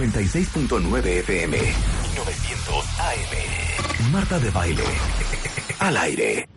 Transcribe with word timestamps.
W 0.00 0.06
Radio 0.06 0.40
96.9 0.80 1.06
FM 1.06 1.58
900 2.16 2.84
AM. 3.00 4.12
Marta 4.12 4.38
de 4.38 4.50
Baile. 4.50 4.84
Al 5.78 5.96
aire. 5.98 6.48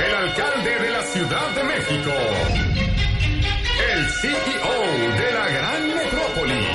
El 0.00 0.14
alcalde 0.14 0.70
de 0.70 0.90
la 0.90 1.02
Ciudad 1.02 1.50
de 1.54 1.62
México. 1.62 2.10
El 3.92 4.10
CEO 4.10 4.82
de 5.16 5.32
la 5.32 5.48
gran 5.50 5.88
metrópoli. 5.94 6.66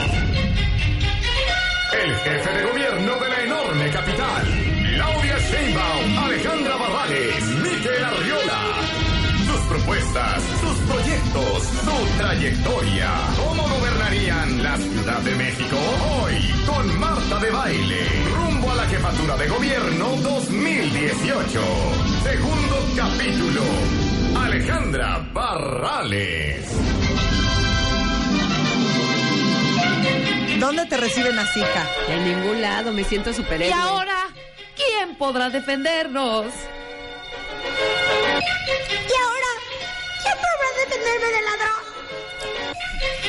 El 2.02 2.16
jefe 2.16 2.54
de 2.54 2.64
gobierno 2.64 3.16
de 3.16 3.30
la 3.30 3.44
enorme 3.44 3.90
capital. 3.90 4.48
Claudia 4.96 5.38
Sheinbaum, 5.38 6.18
Alejandra 6.18 6.76
Barrales, 6.78 7.44
Miquel 7.44 8.04
Arriola. 8.06 8.62
Sus 9.48 9.62
propuestas, 9.68 10.44
proyectos, 11.32 11.64
su 11.64 12.18
trayectoria. 12.18 13.10
¿Cómo 13.38 13.64
gobernarían 13.64 14.64
la 14.64 14.78
Ciudad 14.78 15.20
de 15.22 15.36
México 15.36 15.78
hoy? 16.22 16.34
Con 16.66 17.00
Marta 17.00 17.40
de 17.40 17.52
Baile. 17.52 18.08
Rumbo 18.36 18.72
a 18.72 18.76
la 18.76 18.86
jefatura 18.86 19.38
de 19.38 19.48
gobierno 19.48 20.08
2018. 20.22 21.62
Segundo 22.24 22.86
capítulo. 22.96 23.62
Alejandra 24.38 25.28
Barrales. 25.34 26.66
¿Dónde 30.60 30.86
te 30.88 30.98
reciben 30.98 31.40
así, 31.40 31.60
hija? 31.60 31.88
En 32.10 32.26
ningún 32.26 32.62
lado, 32.62 32.92
me 32.92 33.04
siento 33.04 33.34
superhéroe. 33.34 33.70
Y 33.70 33.72
ahora, 33.72 34.28
¿quién 34.76 35.16
podrá 35.16 35.50
defendernos? 35.50 36.48
¿Y 41.00 41.12
ahora? 41.12 41.26
¿Quién 41.26 41.26
podrá 41.26 41.26
defenderme 41.26 41.28
del 41.36 41.46
ladrón? 41.46 41.80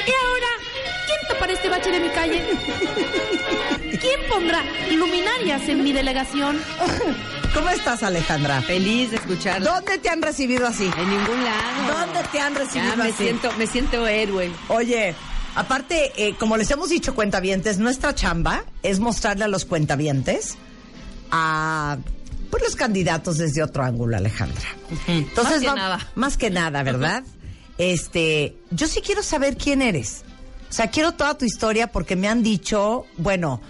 ¿Y 0.06 0.12
ahora? 0.12 0.50
¿Quién 1.06 1.18
tapará 1.28 1.52
este 1.52 1.68
bache 1.68 1.90
de 1.90 2.00
mi 2.00 2.08
calle? 2.10 2.44
¿Quién 4.00 4.20
pondrá 4.28 4.62
luminarias 4.92 5.68
en 5.68 5.84
mi 5.84 5.92
delegación? 5.92 6.58
¿Cómo 7.54 7.68
estás, 7.70 8.02
Alejandra? 8.02 8.62
Feliz 8.62 9.10
de 9.10 9.16
escucharlo. 9.16 9.70
¿Dónde 9.72 9.98
te 9.98 10.08
han 10.08 10.22
recibido 10.22 10.66
así? 10.66 10.84
En 10.96 11.10
ningún 11.10 11.44
lado. 11.44 12.06
¿Dónde 12.06 12.28
te 12.30 12.40
han 12.40 12.54
recibido 12.54 12.90
Ya 12.90 12.96
me 12.96 13.04
así? 13.10 13.24
siento, 13.24 13.52
me 13.58 13.66
siento 13.66 14.06
héroe. 14.06 14.50
Oye, 14.68 15.14
aparte, 15.56 16.12
eh, 16.16 16.34
como 16.38 16.56
les 16.56 16.70
hemos 16.70 16.88
dicho 16.88 17.14
cuentavientes, 17.14 17.78
nuestra 17.78 18.14
chamba 18.14 18.64
es 18.82 19.00
mostrarle 19.00 19.44
a 19.44 19.48
los 19.48 19.64
cuentavientes 19.64 20.56
a 21.32 21.98
pues, 22.50 22.62
los 22.62 22.76
candidatos 22.76 23.38
desde 23.38 23.62
otro 23.62 23.82
ángulo, 23.84 24.16
Alejandra. 24.16 24.68
Entonces, 25.08 25.54
Más 25.54 25.60
que 25.60 25.66
va- 25.68 25.74
nada. 25.74 25.98
Más 26.14 26.36
que 26.36 26.50
nada, 26.50 26.82
¿verdad? 26.84 27.24
Este, 27.80 28.58
yo 28.70 28.86
sí 28.86 29.00
quiero 29.00 29.22
saber 29.22 29.56
quién 29.56 29.80
eres. 29.80 30.22
O 30.68 30.72
sea, 30.72 30.90
quiero 30.90 31.12
toda 31.12 31.38
tu 31.38 31.46
historia 31.46 31.86
porque 31.86 32.14
me 32.14 32.28
han 32.28 32.42
dicho, 32.42 33.06
bueno, 33.16 33.62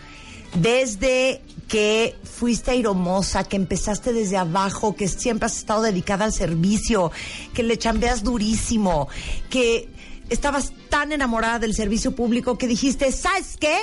desde 0.55 1.43
que 1.69 2.17
fuiste 2.25 2.73
aeromosa, 2.73 3.45
que 3.45 3.55
empezaste 3.55 4.13
desde 4.13 4.37
abajo, 4.37 4.97
que 4.97 5.07
siempre 5.07 5.47
has 5.47 5.57
estado 5.57 5.83
dedicada 5.83 6.25
al 6.25 6.33
servicio, 6.33 7.13
que 7.55 7.63
le 7.63 7.79
chambeas 7.79 8.25
durísimo, 8.25 9.09
que 9.49 9.89
estabas 10.29 10.73
tan 10.89 11.13
enamorada 11.13 11.61
del 11.61 11.73
servicio 11.77 12.11
público 12.17 12.59
que 12.59 12.67
dijiste, 12.67 13.13
¿sabes 13.13 13.57
qué? 13.61 13.79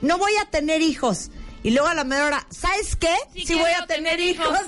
No 0.00 0.16
voy 0.16 0.32
a 0.40 0.48
tener 0.48 0.80
hijos. 0.80 1.30
Y 1.66 1.70
luego 1.72 1.88
a 1.88 1.94
la 1.94 2.04
mera 2.04 2.26
hora, 2.26 2.46
¿sabes 2.50 2.94
qué? 2.96 3.12
Sí 3.34 3.44
Sí, 3.46 3.54
voy 3.54 3.70
a 3.72 3.86
tener 3.86 4.16
tener 4.16 4.20
hijos. 4.20 4.46
hijos. 4.46 4.60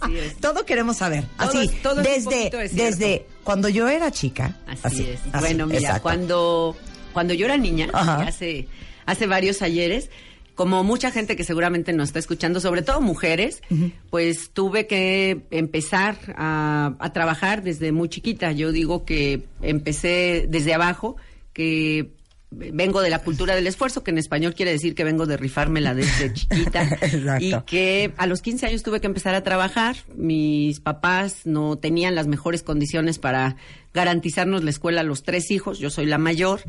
Así 0.00 0.18
es. 0.18 0.36
Todo 0.40 0.66
queremos 0.66 0.96
saber. 0.96 1.24
Todo 1.38 1.48
Así, 1.48 1.58
es- 1.66 1.82
todo 1.82 2.00
es 2.00 2.06
un 2.06 2.24
desde, 2.30 2.50
cierto. 2.50 2.58
desde 2.58 3.26
cuando 3.44 3.68
yo 3.68 3.88
era 3.88 4.10
chica. 4.10 4.56
Así, 4.82 5.02
es. 5.08 5.20
así, 5.32 5.38
bueno, 5.40 5.66
mira, 5.66 5.78
exacto. 5.80 6.02
cuando, 6.02 6.76
cuando 7.12 7.34
yo 7.34 7.46
era 7.46 7.56
niña, 7.56 7.88
Ajá. 7.92 8.22
hace, 8.22 8.66
hace 9.06 9.26
varios 9.26 9.62
ayeres, 9.62 10.10
como 10.56 10.82
mucha 10.84 11.10
gente 11.10 11.36
que 11.36 11.44
seguramente 11.44 11.92
nos 11.92 12.08
está 12.08 12.18
escuchando, 12.20 12.58
sobre 12.60 12.82
todo 12.82 13.00
mujeres, 13.00 13.60
pues 14.10 14.50
tuve 14.52 14.86
que 14.86 15.42
empezar 15.50 16.16
a, 16.36 16.94
a 16.98 17.12
trabajar 17.12 17.62
desde 17.62 17.92
muy 17.92 18.08
chiquita. 18.08 18.50
Yo 18.52 18.72
digo 18.72 19.04
que 19.04 19.44
empecé 19.62 20.46
desde 20.48 20.74
abajo, 20.74 21.16
que 21.52 22.10
vengo 22.54 23.00
de 23.02 23.10
la 23.10 23.18
cultura 23.20 23.54
del 23.54 23.66
esfuerzo, 23.66 24.02
que 24.02 24.10
en 24.10 24.18
español 24.18 24.54
quiere 24.54 24.72
decir 24.72 24.94
que 24.94 25.04
vengo 25.04 25.26
de 25.26 25.36
rifármela 25.36 25.94
desde 25.94 26.32
chiquita. 26.32 26.88
Y 27.40 27.54
que 27.62 28.12
a 28.16 28.26
los 28.26 28.42
15 28.42 28.66
años 28.66 28.82
tuve 28.82 29.00
que 29.00 29.06
empezar 29.06 29.34
a 29.34 29.42
trabajar. 29.42 29.96
Mis 30.14 30.80
papás 30.80 31.46
no 31.46 31.76
tenían 31.76 32.14
las 32.14 32.26
mejores 32.26 32.62
condiciones 32.62 33.18
para 33.18 33.56
garantizarnos 33.92 34.64
la 34.64 34.70
escuela 34.70 35.00
a 35.00 35.04
los 35.04 35.22
tres 35.22 35.50
hijos. 35.50 35.78
Yo 35.78 35.90
soy 35.90 36.06
la 36.06 36.18
mayor. 36.18 36.62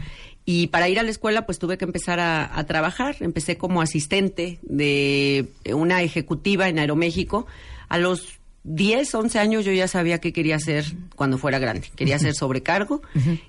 Y 0.45 0.67
para 0.67 0.89
ir 0.89 0.99
a 0.99 1.03
la 1.03 1.09
escuela, 1.09 1.45
pues 1.45 1.59
tuve 1.59 1.77
que 1.77 1.85
empezar 1.85 2.19
a, 2.19 2.57
a 2.57 2.65
trabajar. 2.65 3.17
Empecé 3.19 3.57
como 3.57 3.81
asistente 3.81 4.59
de 4.63 5.47
una 5.73 6.01
ejecutiva 6.01 6.69
en 6.69 6.79
Aeroméxico. 6.79 7.47
A 7.87 7.97
los 7.97 8.39
10, 8.67 9.13
11 9.13 9.37
años 9.39 9.63
yo 9.63 9.71
ya 9.71 9.87
sabía 9.87 10.19
qué 10.19 10.33
quería 10.33 10.55
hacer 10.55 10.85
cuando 11.15 11.37
fuera 11.37 11.59
grande. 11.59 11.91
Quería 11.95 12.17
ser 12.19 12.33
sobrecargo, 12.33 13.01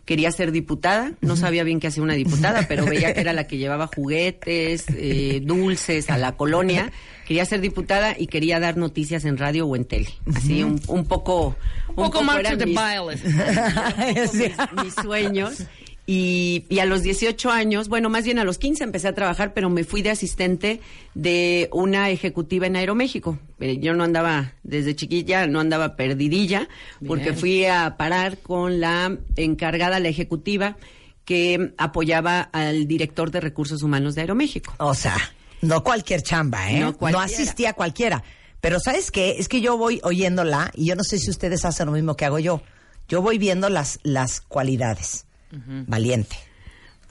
quería 0.05 0.31
ser 0.31 0.53
diputada. 0.53 1.13
No 1.23 1.37
sabía 1.37 1.65
bien 1.65 1.81
qué 1.81 1.87
hacía 1.87 2.03
una 2.03 2.13
diputada, 2.15 2.67
pero 2.69 2.85
veía 2.87 3.15
que 3.15 3.21
era 3.23 3.33
la 3.33 3.47
que 3.47 3.57
llevaba 3.57 3.87
juguetes, 3.87 4.85
eh, 4.91 5.41
dulces 5.43 6.11
a 6.11 6.19
la 6.19 6.33
colonia. 6.37 6.93
Quería 7.27 7.45
ser 7.47 7.61
diputada 7.61 8.15
y 8.17 8.27
quería 8.29 8.61
dar 8.61 8.77
noticias 8.77 9.25
en 9.25 9.37
radio 9.39 9.67
o 9.67 9.75
en 9.75 9.85
tele. 9.87 10.09
Así 10.35 10.63
un, 10.63 10.81
un 10.87 11.07
poco... 11.07 11.57
Un 11.89 11.95
poco 11.97 12.23
más 12.23 12.37
mis- 12.67 12.77
mis, 14.35 14.85
mis 14.85 14.95
sueños. 14.95 15.63
Y, 16.09 16.65
y 16.69 16.79
a 16.79 16.85
los 16.85 17.03
18 17.03 17.51
años, 17.51 17.89
bueno, 17.89 18.09
más 18.09 18.25
bien 18.25 18.39
a 18.39 18.45
los 18.45 18.59
15 18.59 18.85
empecé 18.85 19.09
a 19.09 19.15
trabajar, 19.15 19.53
pero 19.55 19.69
me 19.71 19.83
fui 19.83 20.03
de 20.03 20.11
asistente 20.11 20.81
de 21.15 21.69
una 21.73 22.11
ejecutiva 22.11 22.69
en 22.69 22.77
Aeroméxico. 22.77 23.41
Eh, 23.59 23.79
yo 23.81 23.93
no 23.95 24.05
andaba, 24.05 24.53
desde 24.63 24.95
chiquilla, 24.95 25.49
no 25.49 25.59
andaba 25.59 25.97
perdidilla, 25.97 26.69
porque 27.07 27.33
fui 27.33 27.65
a 27.65 27.97
parar 27.97 28.39
con 28.39 28.79
la 28.79 29.19
encargada, 29.35 29.99
la 29.99 30.09
ejecutiva, 30.09 30.77
que 31.25 31.73
apoyaba 31.77 32.41
al 32.41 32.87
director 32.87 33.33
de 33.33 33.41
recursos 33.41 33.83
humanos 33.83 34.15
de 34.15 34.21
Aeroméxico. 34.21 34.75
O 34.79 34.95
sea, 34.95 35.17
no 35.61 35.83
cualquier 35.83 36.23
chamba, 36.23 36.71
¿eh? 36.71 36.81
No 36.81 36.97
No, 37.11 37.19
asistía 37.19 37.71
a 37.71 37.73
cualquiera. 37.73 38.23
Pero 38.61 38.79
¿sabes 38.79 39.11
qué? 39.11 39.37
Es 39.39 39.49
que 39.49 39.61
yo 39.61 39.77
voy 39.77 40.01
oyéndola 40.05 40.71
y 40.75 40.87
yo 40.87 40.95
no 40.95 41.03
sé 41.03 41.19
si 41.19 41.31
ustedes 41.31 41.65
hacen 41.65 41.87
lo 41.87 41.93
mismo 41.93 42.17
que 42.17 42.25
hago 42.25 42.39
yo. 42.39 42.63
Yo 43.09 43.23
voy 43.23 43.39
viendo 43.39 43.69
las, 43.69 43.99
las 44.03 44.41
cualidades. 44.41 45.26
Valiente. 45.51 46.37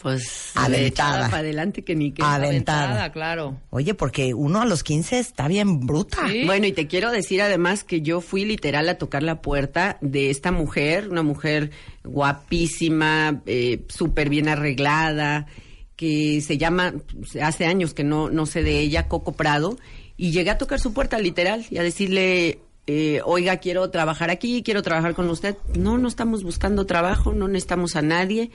Pues 0.01 0.51
Aventada. 0.53 1.29
para 1.29 1.39
adelante 1.39 1.83
que 1.83 1.95
ni 1.95 2.11
que 2.11 2.21
Aventada. 2.21 3.11
claro. 3.11 3.59
Oye, 3.71 3.95
porque 3.95 4.35
uno 4.35 4.61
a 4.61 4.65
los 4.65 4.83
15 4.83 5.17
está 5.17 5.47
bien 5.47 5.79
bruta. 5.87 6.27
Sí. 6.29 6.43
Bueno, 6.45 6.67
y 6.67 6.73
te 6.73 6.85
quiero 6.85 7.09
decir 7.09 7.41
además 7.41 7.83
que 7.83 8.01
yo 8.01 8.21
fui 8.21 8.45
literal 8.45 8.87
a 8.87 8.99
tocar 8.99 9.23
la 9.23 9.41
puerta 9.41 9.97
de 10.01 10.29
esta 10.29 10.51
mujer, 10.51 11.09
una 11.09 11.23
mujer 11.23 11.71
guapísima, 12.03 13.41
eh, 13.47 13.83
súper 13.87 14.29
bien 14.29 14.47
arreglada, 14.47 15.47
que 15.95 16.41
se 16.41 16.57
llama, 16.57 16.93
hace 17.41 17.65
años 17.65 17.93
que 17.95 18.03
no, 18.03 18.29
no 18.29 18.45
sé 18.45 18.61
de 18.61 18.79
ella, 18.79 19.07
Coco 19.07 19.31
Prado, 19.31 19.77
y 20.17 20.31
llegué 20.31 20.51
a 20.51 20.57
tocar 20.57 20.79
su 20.79 20.93
puerta 20.93 21.17
literal 21.17 21.65
y 21.69 21.77
a 21.77 21.83
decirle, 21.83 22.59
eh, 22.87 23.21
oiga, 23.25 23.57
quiero 23.57 23.89
trabajar 23.89 24.29
aquí, 24.29 24.61
quiero 24.63 24.81
trabajar 24.83 25.15
con 25.15 25.29
usted. 25.29 25.57
No, 25.77 25.97
no 25.97 26.07
estamos 26.07 26.43
buscando 26.43 26.85
trabajo, 26.85 27.33
no 27.33 27.47
necesitamos 27.47 27.95
a 27.95 28.01
nadie. 28.01 28.51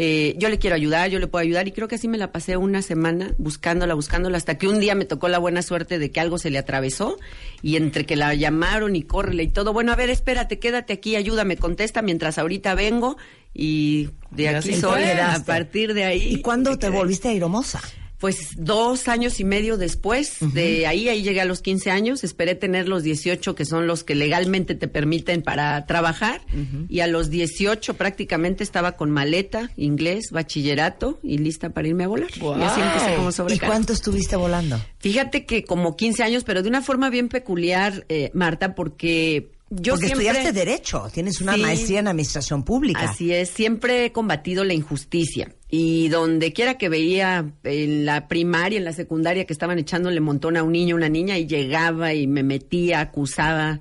Eh, 0.00 0.36
yo 0.38 0.48
le 0.48 0.58
quiero 0.58 0.76
ayudar, 0.76 1.10
yo 1.10 1.18
le 1.18 1.26
puedo 1.26 1.42
ayudar 1.42 1.66
y 1.66 1.72
creo 1.72 1.88
que 1.88 1.96
así 1.96 2.06
me 2.06 2.18
la 2.18 2.30
pasé 2.30 2.56
una 2.56 2.82
semana 2.82 3.34
buscándola, 3.38 3.94
buscándola, 3.94 4.36
hasta 4.36 4.56
que 4.56 4.68
un 4.68 4.78
día 4.78 4.94
me 4.94 5.04
tocó 5.04 5.28
la 5.28 5.38
buena 5.38 5.60
suerte 5.62 5.98
de 5.98 6.12
que 6.12 6.20
algo 6.20 6.38
se 6.38 6.50
le 6.50 6.58
atravesó 6.58 7.18
y 7.62 7.74
entre 7.76 8.06
que 8.06 8.14
la 8.14 8.32
llamaron 8.34 8.94
y 8.94 9.02
córrele 9.02 9.42
y 9.42 9.48
todo, 9.48 9.72
bueno, 9.72 9.90
a 9.90 9.96
ver, 9.96 10.10
espérate, 10.10 10.60
quédate 10.60 10.92
aquí, 10.92 11.16
ayúdame, 11.16 11.56
contesta 11.56 12.00
mientras 12.00 12.38
ahorita 12.38 12.76
vengo 12.76 13.16
y 13.54 14.10
de 14.30 14.44
Y 14.44 14.46
aquí 14.46 14.74
soy 14.74 15.02
a 15.02 15.42
partir 15.44 15.94
de 15.94 16.04
ahí. 16.04 16.34
¿Y 16.34 16.42
cuándo 16.42 16.78
te 16.78 16.86
quedé. 16.86 16.96
volviste 16.96 17.28
aeromosa? 17.28 17.80
Pues 18.18 18.50
dos 18.56 19.06
años 19.06 19.38
y 19.38 19.44
medio 19.44 19.76
después 19.76 20.38
de 20.40 20.86
ahí, 20.88 21.08
ahí 21.08 21.22
llegué 21.22 21.40
a 21.40 21.44
los 21.44 21.62
15 21.62 21.90
años, 21.92 22.24
esperé 22.24 22.56
tener 22.56 22.88
los 22.88 23.04
18 23.04 23.54
que 23.54 23.64
son 23.64 23.86
los 23.86 24.02
que 24.02 24.16
legalmente 24.16 24.74
te 24.74 24.88
permiten 24.88 25.42
para 25.42 25.86
trabajar 25.86 26.40
y 26.88 27.00
a 27.00 27.06
los 27.06 27.30
18 27.30 27.94
prácticamente 27.94 28.64
estaba 28.64 28.92
con 28.96 29.10
maleta, 29.12 29.70
inglés, 29.76 30.30
bachillerato 30.32 31.20
y 31.22 31.38
lista 31.38 31.70
para 31.70 31.86
irme 31.88 32.04
a 32.04 32.08
volar. 32.08 32.30
Y 32.36 32.62
así 32.62 32.80
empecé 32.80 33.14
como 33.16 33.30
¿Y 33.50 33.58
cuánto 33.60 33.92
estuviste 33.92 34.34
volando? 34.36 34.80
Fíjate 34.98 35.46
que 35.46 35.62
como 35.64 35.96
15 35.96 36.22
años, 36.24 36.44
pero 36.44 36.62
de 36.62 36.68
una 36.68 36.82
forma 36.82 37.10
bien 37.10 37.28
peculiar, 37.28 38.04
eh, 38.08 38.30
Marta, 38.34 38.74
porque 38.74 39.50
yo 39.70 39.92
Porque 39.94 40.06
siempre... 40.06 40.28
estudiaste 40.28 40.52
Derecho, 40.52 41.08
tienes 41.12 41.40
una 41.40 41.54
Sí. 41.54 41.60
maestría 41.60 42.00
en 42.00 42.08
Administración 42.08 42.64
Pública. 42.64 43.10
Así 43.10 43.32
es, 43.32 43.50
siempre 43.50 44.06
he 44.06 44.12
combatido 44.12 44.64
la 44.64 44.72
injusticia. 44.74 45.52
Y 45.70 46.08
donde 46.08 46.54
quiera 46.54 46.78
que 46.78 46.88
veía 46.88 47.52
en 47.62 48.06
la 48.06 48.26
primaria, 48.26 48.78
en 48.78 48.84
la 48.84 48.94
secundaria, 48.94 49.44
que 49.44 49.52
estaban 49.52 49.78
echándole 49.78 50.18
montón 50.20 50.56
a 50.56 50.62
un 50.62 50.72
niño, 50.72 50.96
una 50.96 51.10
niña, 51.10 51.36
y 51.36 51.46
llegaba 51.46 52.14
y 52.14 52.26
me 52.26 52.42
metía, 52.42 53.00
acusaba. 53.00 53.80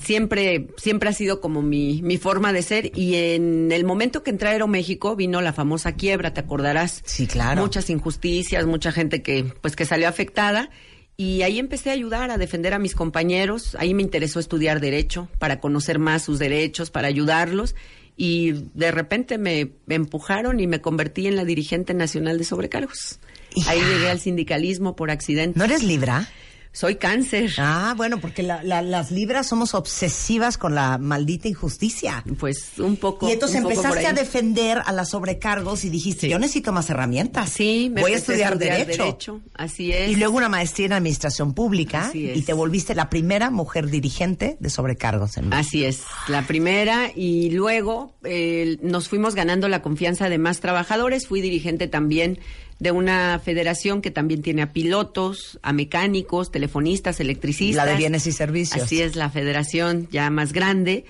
Siempre, 0.00 0.68
siempre 0.76 1.08
ha 1.08 1.12
sido 1.12 1.40
como 1.40 1.60
mi, 1.60 2.02
mi 2.02 2.18
forma 2.18 2.52
de 2.52 2.62
ser. 2.62 2.96
Y 2.96 3.16
en 3.16 3.72
el 3.72 3.84
momento 3.84 4.22
que 4.22 4.30
entré 4.30 4.48
a 4.48 4.52
Aeroméxico 4.52 5.16
vino 5.16 5.40
la 5.40 5.52
famosa 5.52 5.96
quiebra, 5.96 6.32
te 6.32 6.40
acordarás. 6.40 7.02
Sí, 7.04 7.26
claro. 7.26 7.62
Muchas 7.62 7.90
injusticias, 7.90 8.64
mucha 8.66 8.92
gente 8.92 9.22
que, 9.22 9.44
pues, 9.60 9.74
que 9.74 9.86
salió 9.86 10.08
afectada. 10.08 10.70
Y 11.16 11.42
ahí 11.42 11.58
empecé 11.58 11.90
a 11.90 11.92
ayudar, 11.92 12.30
a 12.30 12.38
defender 12.38 12.74
a 12.74 12.78
mis 12.78 12.94
compañeros. 12.94 13.76
Ahí 13.78 13.94
me 13.94 14.02
interesó 14.02 14.40
estudiar 14.40 14.80
derecho 14.80 15.28
para 15.38 15.60
conocer 15.60 15.98
más 15.98 16.22
sus 16.22 16.38
derechos, 16.38 16.90
para 16.90 17.06
ayudarlos. 17.06 17.76
Y 18.16 18.52
de 18.74 18.92
repente 18.92 19.38
me 19.38 19.72
empujaron 19.88 20.60
y 20.60 20.66
me 20.66 20.80
convertí 20.80 21.26
en 21.26 21.36
la 21.36 21.44
dirigente 21.44 21.94
nacional 21.94 22.38
de 22.38 22.44
sobrecargos. 22.44 23.18
Hija. 23.54 23.70
Ahí 23.70 23.80
llegué 23.80 24.10
al 24.10 24.20
sindicalismo 24.20 24.96
por 24.96 25.10
accidente. 25.10 25.58
¿No 25.58 25.64
eres 25.64 25.82
Libra? 25.82 26.28
Soy 26.74 26.96
cáncer. 26.96 27.52
Ah, 27.58 27.94
bueno, 27.96 28.18
porque 28.20 28.42
la- 28.42 28.64
la- 28.64 28.82
las 28.82 29.12
Libras 29.12 29.46
somos 29.46 29.74
obsesivas 29.74 30.58
con 30.58 30.74
la 30.74 30.98
maldita 30.98 31.46
injusticia. 31.46 32.24
Pues 32.38 32.72
un 32.78 32.96
poco. 32.96 33.28
Y 33.28 33.32
entonces 33.32 33.58
un 33.58 33.62
poco 33.62 33.76
por 33.76 33.84
empezaste 33.86 34.08
a 34.08 34.12
defender 34.12 34.82
a 34.84 34.90
las 34.90 35.10
sobrecargos 35.10 35.84
y 35.84 35.88
dijiste, 35.88 36.28
yo 36.28 36.38
necesito 36.40 36.72
más 36.72 36.90
herramientas. 36.90 37.50
Sí, 37.50 37.90
me 37.94 38.00
voy 38.00 38.12
a 38.14 38.16
estudiar, 38.16 38.58
derecho. 38.58 39.40
Así 39.54 39.92
es. 39.92 40.10
Y 40.10 40.16
luego 40.16 40.36
una 40.36 40.48
maestría 40.48 40.86
en 40.86 40.94
administración 40.94 41.54
pública 41.54 42.08
Así 42.08 42.28
es. 42.28 42.36
y 42.38 42.42
te 42.42 42.52
volviste 42.52 42.96
la 42.96 43.08
primera 43.08 43.50
mujer 43.50 43.88
dirigente 43.88 44.56
de 44.58 44.68
sobrecargos 44.68 45.36
en 45.36 45.50
México. 45.50 45.66
Así 45.68 45.84
es, 45.84 46.02
la 46.26 46.44
primera 46.44 47.12
y 47.14 47.50
luego 47.50 48.16
eh, 48.24 48.78
nos 48.82 49.08
fuimos 49.08 49.36
ganando 49.36 49.68
la 49.68 49.80
confianza 49.80 50.28
de 50.28 50.38
más 50.38 50.58
trabajadores. 50.58 51.28
Fui 51.28 51.40
dirigente 51.40 51.86
también 51.86 52.40
de 52.78 52.90
una 52.90 53.38
federación 53.38 54.02
que 54.02 54.10
también 54.10 54.42
tiene 54.42 54.62
a 54.62 54.72
pilotos, 54.72 55.58
a 55.62 55.72
mecánicos, 55.72 56.50
telefonistas, 56.50 57.20
electricistas. 57.20 57.86
La 57.86 57.92
de 57.92 57.96
bienes 57.96 58.26
y 58.26 58.32
servicios. 58.32 58.84
Así 58.84 59.00
es, 59.00 59.16
la 59.16 59.30
federación 59.30 60.08
ya 60.10 60.30
más 60.30 60.52
grande. 60.52 61.04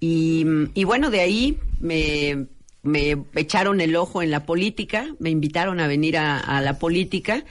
Y, 0.00 0.46
y 0.74 0.84
bueno, 0.84 1.10
de 1.10 1.20
ahí 1.20 1.58
me, 1.80 2.46
me 2.82 3.16
echaron 3.34 3.80
el 3.80 3.96
ojo 3.96 4.22
en 4.22 4.30
la 4.30 4.46
política, 4.46 5.14
me 5.18 5.30
invitaron 5.30 5.80
a 5.80 5.86
venir 5.86 6.16
a, 6.16 6.38
a 6.38 6.60
la 6.60 6.78
política. 6.78 7.44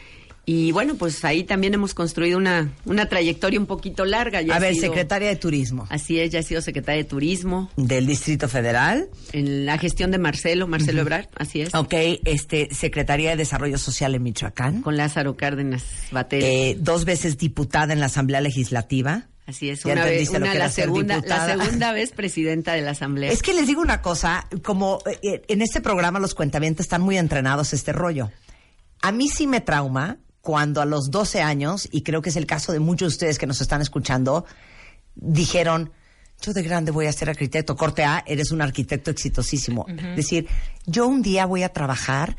Y 0.50 0.72
bueno, 0.72 0.96
pues 0.96 1.26
ahí 1.26 1.44
también 1.44 1.74
hemos 1.74 1.94
construido 1.94 2.38
una, 2.38 2.72
una 2.86 3.10
trayectoria 3.10 3.60
un 3.60 3.66
poquito 3.66 4.06
larga. 4.06 4.42
Ya 4.42 4.56
A 4.56 4.60
ver, 4.60 4.76
sido- 4.76 4.86
secretaria 4.88 5.28
de 5.28 5.36
Turismo 5.36 5.86
Así 5.90 6.22
es, 6.22 6.32
ya 6.32 6.40
he 6.40 6.44
sido 6.44 6.62
secretaria 6.62 7.04
de 7.04 7.10
Turismo 7.10 7.70
del 7.76 8.08
Distrito 8.08 8.48
Federal. 8.48 9.10
en 9.34 9.66
la 9.66 9.78
gestión 9.78 10.10
de 10.10 10.20
Marcelo, 10.20 10.66
Marcelo 10.66 11.02
Ebrard, 11.02 11.28
así 11.36 11.60
es, 11.60 11.76
Ok, 11.76 11.94
este, 12.24 12.70
Secretaría 12.74 13.32
de 13.32 13.36
Desarrollo 13.36 13.78
Social 13.78 14.16
en 14.16 14.24
Michoacán. 14.24 14.82
con 14.84 14.96
Lázaro 14.96 15.36
Cárdenas 15.36 15.84
Batel. 16.12 16.42
Eh, 16.42 16.78
dos 16.80 17.04
veces 17.04 17.38
diputada 17.38 17.92
en 17.92 18.00
la 18.00 18.06
Asamblea 18.06 18.40
Legislativa. 18.40 19.28
así 19.48 19.70
es, 19.70 19.84
una 19.84 20.06
vez, 20.06 20.30
una, 20.30 20.54
la 20.54 20.70
segunda, 20.70 21.22
la 21.28 21.58
segunda 21.58 21.92
vez 22.00 22.12
presidenta 22.14 22.72
de 22.72 22.84
la 22.84 22.92
Asamblea. 22.92 23.34
Es 23.34 23.42
que 23.42 23.54
les 23.54 23.68
digo 23.68 23.82
una 23.82 24.02
cosa, 24.02 24.48
como 24.64 25.00
eh, 25.24 25.42
en 25.50 25.62
este 25.62 25.82
programa 25.82 26.20
los 26.20 26.34
cuentavientes 26.34 26.86
están 26.86 27.02
muy 27.02 27.18
entrenados 27.18 27.74
este 27.74 27.92
rollo. 27.92 28.32
A 29.02 29.12
mí 29.12 29.28
sí 29.28 29.46
me 29.46 29.60
trauma 29.60 30.20
cuando 30.48 30.80
a 30.82 30.86
los 30.86 31.12
12 31.12 31.42
años, 31.42 31.90
y 31.92 32.04
creo 32.04 32.22
que 32.22 32.30
es 32.30 32.38
el 32.38 32.46
caso 32.46 32.72
de 32.72 32.80
muchos 32.80 33.10
de 33.12 33.16
ustedes 33.16 33.38
que 33.38 33.46
nos 33.48 33.60
están 33.60 33.82
escuchando, 33.82 34.46
dijeron, 35.16 35.92
yo 36.42 36.54
de 36.54 36.64
grande 36.64 36.92
voy 36.92 37.08
a 37.08 37.12
ser 37.12 37.30
arquitecto. 37.30 37.76
Corte 37.76 38.06
A, 38.06 38.24
eres 38.26 38.52
un 38.52 38.62
arquitecto 38.62 39.12
exitosísimo. 39.12 39.86
Decir, 40.16 40.48
yo 40.86 41.06
un 41.06 41.22
día 41.22 41.46
voy 41.46 41.64
a 41.64 41.70
trabajar 41.74 42.38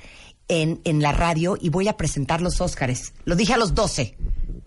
en, 0.48 0.80
en 0.84 1.02
la 1.02 1.12
radio 1.12 1.58
y 1.60 1.68
voy 1.68 1.86
a 1.88 1.98
presentar 1.98 2.40
los 2.40 2.62
Óscares. 2.62 3.12
Lo 3.26 3.36
dije 3.36 3.52
a 3.52 3.58
los 3.58 3.74
12, 3.74 4.16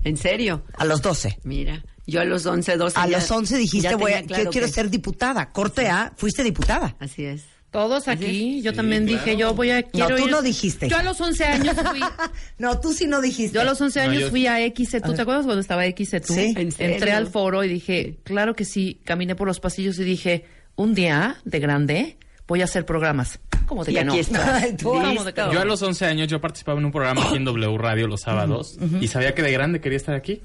¿En 0.04 0.18
serio? 0.18 0.64
a 0.78 0.86
los 0.86 1.02
12. 1.02 1.40
Mira, 1.44 1.84
yo 2.06 2.22
a 2.22 2.26
los 2.26 2.46
11, 2.46 2.78
12 2.78 3.00
A 3.00 3.08
ya- 3.08 3.18
los 3.18 3.32
11 3.32 3.58
dijiste, 3.58 3.96
voy 3.96 4.14
a- 4.14 4.22
claro 4.24 4.44
yo 4.44 4.50
quiero 4.52 4.68
ser 4.68 4.92
diputada. 4.92 5.50
Corte 5.50 5.88
A, 5.90 6.14
fuiste 6.16 6.44
diputada. 6.44 6.96
Así 7.00 7.26
es. 7.26 7.46
Todos 7.72 8.10
aquí, 8.10 8.62
yo 8.62 8.74
también 8.74 9.06
dije, 9.06 9.38
yo 9.38 9.54
voy 9.54 9.72
a... 9.72 9.82
quiero 9.84 10.18
tú 10.18 10.28
ir- 10.28 10.30
no 10.32 10.42
dijiste. 10.42 10.90
Yo 10.90 10.98
a 10.98 11.04
los 11.04 11.20
11 11.22 11.46
años 11.46 11.76
fui... 11.90 12.02
No, 12.60 12.80
tú 12.82 12.92
sí 12.92 13.08
no 13.08 13.22
dijiste. 13.22 13.56
Yo 13.56 13.62
a 13.62 13.64
los 13.64 13.80
11 13.80 14.00
No, 14.04 14.10
años 14.12 14.22
yo- 14.24 14.30
fui 14.30 14.46
a 14.46 14.58
XETU, 14.58 15.14
¿te 15.14 15.22
acuerdas 15.22 15.46
cuando 15.46 15.62
estaba 15.62 15.84
XETU? 15.86 16.34
Sí. 16.34 16.54
¿En? 16.58 16.70
Entré 16.78 17.14
al 17.14 17.28
foro 17.28 17.64
y 17.64 17.70
dije, 17.70 18.18
claro 18.24 18.56
que 18.56 18.66
sí, 18.66 19.00
caminé 19.06 19.36
por 19.36 19.48
los 19.48 19.62
pasillos 19.62 19.98
y 20.00 20.04
dije, 20.04 20.44
un 20.76 20.94
día 20.94 21.38
de 21.46 21.60
grande 21.60 22.18
voy 22.52 22.62
a 22.62 22.66
hacer 22.66 22.86
programas. 22.86 23.40
¿Cómo 23.66 23.86
de 23.86 23.94
Y 23.94 23.96
que 23.96 24.04
no? 24.04 24.12
aquí 24.12 24.20
está. 24.20 24.56
Ay, 24.62 24.76
tú, 24.76 24.90
¿Cómo 24.90 25.02
Listo. 25.08 25.24
de 25.24 25.34
que 25.34 25.42
no? 25.42 25.54
Yo 25.54 25.62
a 25.62 25.66
los 25.66 25.82
11 25.82 26.06
años 26.06 26.28
yo 26.28 26.42
participaba 26.42 26.78
en 26.80 26.86
un 26.86 26.92
programa 26.92 27.24
aquí 27.24 27.38
en 27.38 27.46
W 27.46 27.78
Radio 27.78 28.08
los 28.08 28.20
sábados 28.22 28.78
y 29.00 29.08
sabía 29.08 29.34
que 29.34 29.42
de 29.42 29.52
grande 29.54 29.80
quería 29.80 29.96
estar 29.98 30.14
aquí. 30.16 30.42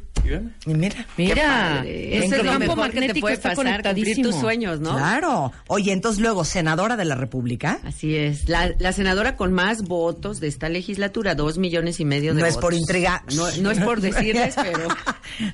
Y 0.67 0.75
mira. 0.75 1.05
Mira, 1.17 1.75
Padre. 1.79 2.19
ese 2.19 2.37
es 2.37 2.43
campo 2.43 2.59
que 2.61 2.69
te 2.69 2.77
magnético 2.77 3.21
puede 3.21 3.35
está 3.35 3.55
pasar, 3.55 3.83
cumplir 3.83 4.23
tus 4.23 4.35
sueños, 4.37 4.81
¿no? 4.81 4.95
Claro. 4.97 5.53
Oye, 5.69 5.93
entonces 5.93 6.21
luego, 6.21 6.45
senadora 6.45 6.97
de 6.97 7.05
la 7.05 7.15
República. 7.17 7.79
Así 7.85 8.17
es. 8.17 8.49
La, 8.49 8.71
la 8.79 8.93
senadora 8.93 9.37
con 9.37 9.53
más 9.53 9.83
votos 9.83 10.39
de 10.41 10.47
esta 10.49 10.69
legislatura, 10.69 11.35
dos 11.35 11.59
millones 11.59 11.99
y 12.01 12.05
medio 12.05 12.35
de 12.35 12.41
No 12.41 12.47
es 12.47 12.55
votos. 12.55 12.65
por 12.71 12.75
intriga. 12.75 13.23
No, 13.35 13.45
no 13.61 13.71
es 13.71 13.79
por 13.81 14.01
decirles, 14.01 14.55
pero... 14.57 14.89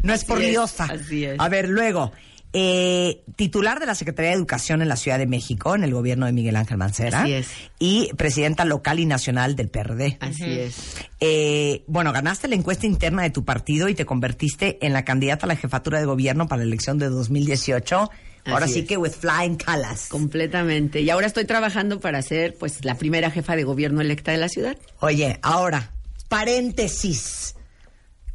no 0.02 0.12
es 0.12 0.24
por 0.24 0.38
liosa. 0.40 0.84
Así 0.84 1.24
es. 1.24 1.38
A 1.40 1.48
ver, 1.48 1.68
luego. 1.68 2.12
Eh, 2.52 3.22
titular 3.36 3.80
de 3.80 3.86
la 3.86 3.94
Secretaría 3.94 4.30
de 4.30 4.36
Educación 4.36 4.82
en 4.82 4.88
la 4.88 4.96
Ciudad 4.96 5.18
de 5.18 5.26
México, 5.26 5.74
en 5.74 5.84
el 5.84 5.94
gobierno 5.94 6.26
de 6.26 6.32
Miguel 6.32 6.56
Ángel 6.56 6.76
Mancera. 6.76 7.22
Así 7.22 7.32
es. 7.32 7.48
Y 7.78 8.10
presidenta 8.16 8.64
local 8.64 9.00
y 9.00 9.06
nacional 9.06 9.56
del 9.56 9.68
PRD. 9.68 10.18
Así 10.20 10.44
es. 10.44 10.96
Eh, 11.20 11.84
bueno, 11.86 12.12
ganaste 12.12 12.48
la 12.48 12.54
encuesta 12.54 12.86
interna 12.86 13.22
de 13.22 13.30
tu 13.30 13.44
partido 13.44 13.88
y 13.88 13.94
te 13.94 14.04
convertiste 14.04 14.78
en 14.84 14.92
la 14.92 15.04
candidata 15.04 15.46
a 15.46 15.48
la 15.48 15.56
jefatura 15.56 15.98
de 15.98 16.06
gobierno 16.06 16.46
para 16.46 16.60
la 16.60 16.66
elección 16.66 16.98
de 16.98 17.08
2018. 17.08 18.10
Ahora 18.44 18.64
Así 18.64 18.74
sí 18.74 18.80
es. 18.80 18.86
que 18.86 18.96
with 18.96 19.12
flying 19.12 19.56
colors. 19.56 20.08
Completamente. 20.08 21.00
Y 21.00 21.10
ahora 21.10 21.26
estoy 21.28 21.44
trabajando 21.44 22.00
para 22.00 22.20
ser, 22.22 22.54
pues, 22.58 22.84
la 22.84 22.96
primera 22.96 23.30
jefa 23.30 23.54
de 23.56 23.62
gobierno 23.62 24.00
electa 24.00 24.32
de 24.32 24.38
la 24.38 24.48
ciudad. 24.48 24.76
Oye, 25.00 25.38
ahora, 25.42 25.92
paréntesis. 26.28 27.54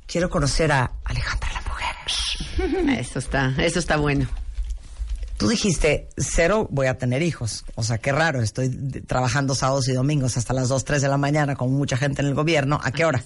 Quiero 0.06 0.30
conocer 0.30 0.72
a 0.72 0.92
Alejandra 1.04 1.52
la 1.52 1.62
mujer. 1.62 1.96
Eso 3.00 3.20
está, 3.20 3.54
eso 3.58 3.80
está 3.80 3.98
bueno. 3.98 4.28
Tú 5.38 5.50
dijiste, 5.50 6.10
cero 6.18 6.68
voy 6.72 6.88
a 6.88 6.98
tener 6.98 7.22
hijos. 7.22 7.64
O 7.76 7.84
sea, 7.84 8.00
qué 8.00 8.12
raro, 8.12 8.42
estoy 8.42 8.70
trabajando 9.06 9.54
sábados 9.54 9.88
y 9.88 9.94
domingos 9.94 10.36
hasta 10.36 10.54
las 10.54 10.68
2, 10.68 10.84
3 10.84 11.02
de 11.04 11.08
la 11.08 11.18
mañana 11.18 11.56
con 11.56 11.72
mucha 11.72 11.96
gente 11.96 12.22
en 12.22 12.28
el 12.28 12.34
gobierno. 12.34 12.80
¿A 12.84 12.92
qué 12.92 13.06
hora? 13.06 13.24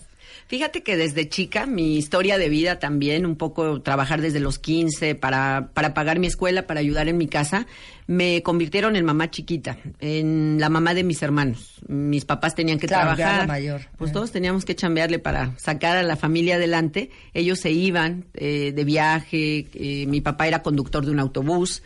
Fíjate 0.52 0.84
que 0.84 0.98
desde 0.98 1.30
chica, 1.30 1.66
mi 1.66 1.96
historia 1.96 2.38
de 2.38 2.50
vida 2.50 2.78
también, 2.78 3.26
un 3.26 3.38
poco 3.38 3.82
trabajar 3.82 4.20
desde 4.20 4.42
los 4.42 4.60
15 4.60 5.16
para, 5.16 5.70
para 5.74 5.94
pagar 5.94 6.20
mi 6.20 6.28
escuela, 6.28 6.68
para 6.68 6.82
ayudar 6.82 7.08
en 7.08 7.16
mi 7.18 7.28
casa, 7.28 7.68
me 8.06 8.44
convirtieron 8.44 8.98
en 8.98 9.06
mamá 9.06 9.32
chiquita, 9.32 9.78
en 10.02 10.58
la 10.60 10.68
mamá 10.68 10.94
de 10.94 11.06
mis 11.06 11.22
hermanos. 11.24 11.76
Mis 11.88 12.26
papás 12.26 12.54
tenían 12.54 12.80
que 12.80 12.88
Claro, 12.88 13.12
ya 13.12 13.16
trabajar. 13.16 13.42
la 13.44 13.48
mayor. 13.48 13.82
Pues 13.98 14.12
Eh. 14.12 14.14
todos 14.14 14.34
teníamos 14.34 14.66
que 14.66 14.76
chambearle 14.76 15.20
para 15.20 15.58
sacar 15.58 15.96
a 15.96 16.04
la 16.04 16.18
familia 16.18 16.56
adelante. 16.58 17.12
Ellos 17.34 17.58
se 17.62 17.72
iban 17.72 18.26
eh, 18.34 18.74
de 18.76 18.84
viaje, 18.84 19.68
eh, 19.74 20.06
mi 20.08 20.20
papá 20.20 20.50
era 20.50 20.62
conductor 20.62 21.06
de 21.06 21.12
un 21.12 21.20
autobús. 21.22 21.82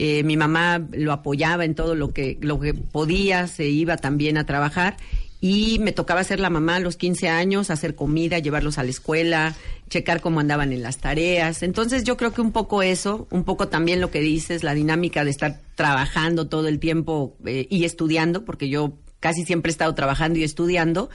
eh, 0.00 0.22
mi 0.22 0.36
mamá 0.36 0.80
lo 0.92 1.12
apoyaba 1.12 1.64
en 1.64 1.74
todo 1.74 1.96
lo 1.96 2.12
que, 2.12 2.38
lo 2.40 2.60
que 2.60 2.72
podía, 2.72 3.48
se 3.48 3.66
iba 3.68 3.96
también 3.96 4.38
a 4.38 4.46
trabajar 4.46 4.96
y 5.40 5.78
me 5.78 5.92
tocaba 5.92 6.24
ser 6.24 6.40
la 6.40 6.50
mamá 6.50 6.76
a 6.76 6.80
los 6.80 6.96
15 6.96 7.28
años, 7.28 7.70
hacer 7.70 7.94
comida, 7.94 8.38
llevarlos 8.38 8.78
a 8.78 8.82
la 8.82 8.90
escuela, 8.90 9.54
checar 9.88 10.20
cómo 10.20 10.40
andaban 10.40 10.72
en 10.72 10.82
las 10.82 10.98
tareas. 10.98 11.62
Entonces 11.62 12.04
yo 12.04 12.16
creo 12.16 12.32
que 12.32 12.40
un 12.40 12.52
poco 12.52 12.82
eso, 12.82 13.28
un 13.30 13.44
poco 13.44 13.68
también 13.68 14.00
lo 14.00 14.10
que 14.10 14.20
dices, 14.20 14.64
la 14.64 14.74
dinámica 14.74 15.24
de 15.24 15.30
estar 15.30 15.60
trabajando 15.76 16.48
todo 16.48 16.66
el 16.68 16.80
tiempo 16.80 17.36
eh, 17.46 17.66
y 17.70 17.84
estudiando, 17.84 18.44
porque 18.44 18.68
yo 18.68 18.94
casi 19.20 19.44
siempre 19.44 19.70
he 19.70 19.72
estado 19.72 19.94
trabajando 19.94 20.38
y 20.38 20.44
estudiando. 20.44 21.08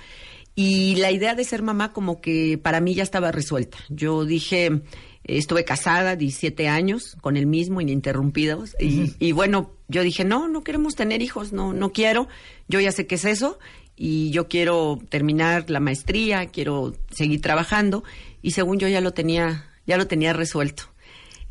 Y 0.55 0.95
la 0.97 1.11
idea 1.11 1.33
de 1.33 1.43
ser 1.43 1.63
mamá 1.63 1.93
como 1.93 2.21
que 2.21 2.59
para 2.61 2.79
mí 2.79 2.93
ya 2.93 3.03
estaba 3.03 3.31
resuelta. 3.31 3.79
Yo 3.89 4.23
dije, 4.23 4.65
eh, 4.67 4.81
estuve 5.23 5.65
casada 5.65 6.15
17 6.15 6.67
años 6.67 7.17
con 7.21 7.37
el 7.37 7.47
mismo, 7.47 7.81
ininterrumpidos. 7.81 8.75
Y, 8.79 9.13
y 9.19 9.31
bueno, 9.31 9.71
yo 9.87 10.03
dije, 10.03 10.23
no, 10.23 10.47
no 10.47 10.63
queremos 10.63 10.95
tener 10.95 11.21
hijos, 11.21 11.53
no, 11.53 11.73
no 11.73 11.91
quiero. 11.91 12.27
Yo 12.67 12.79
ya 12.79 12.91
sé 12.91 13.07
qué 13.07 13.15
es 13.15 13.25
eso. 13.25 13.57
Y 13.95 14.31
yo 14.31 14.47
quiero 14.47 14.99
terminar 15.09 15.69
la 15.69 15.79
maestría, 15.79 16.47
quiero 16.47 16.95
seguir 17.11 17.41
trabajando 17.41 18.03
y 18.41 18.51
según 18.51 18.79
yo 18.79 18.87
ya 18.87 19.01
lo 19.01 19.13
tenía, 19.13 19.69
ya 19.85 19.97
lo 19.97 20.07
tenía 20.07 20.33
resuelto. 20.33 20.83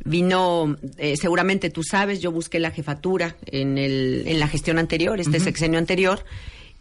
Vino, 0.04 0.76
eh, 0.98 1.16
seguramente 1.16 1.70
tú 1.70 1.84
sabes, 1.84 2.20
yo 2.20 2.32
busqué 2.32 2.58
la 2.58 2.72
jefatura 2.72 3.36
en, 3.46 3.78
el, 3.78 4.24
en 4.26 4.40
la 4.40 4.48
gestión 4.48 4.78
anterior, 4.78 5.20
este 5.20 5.38
sexenio 5.38 5.78
anterior, 5.78 6.24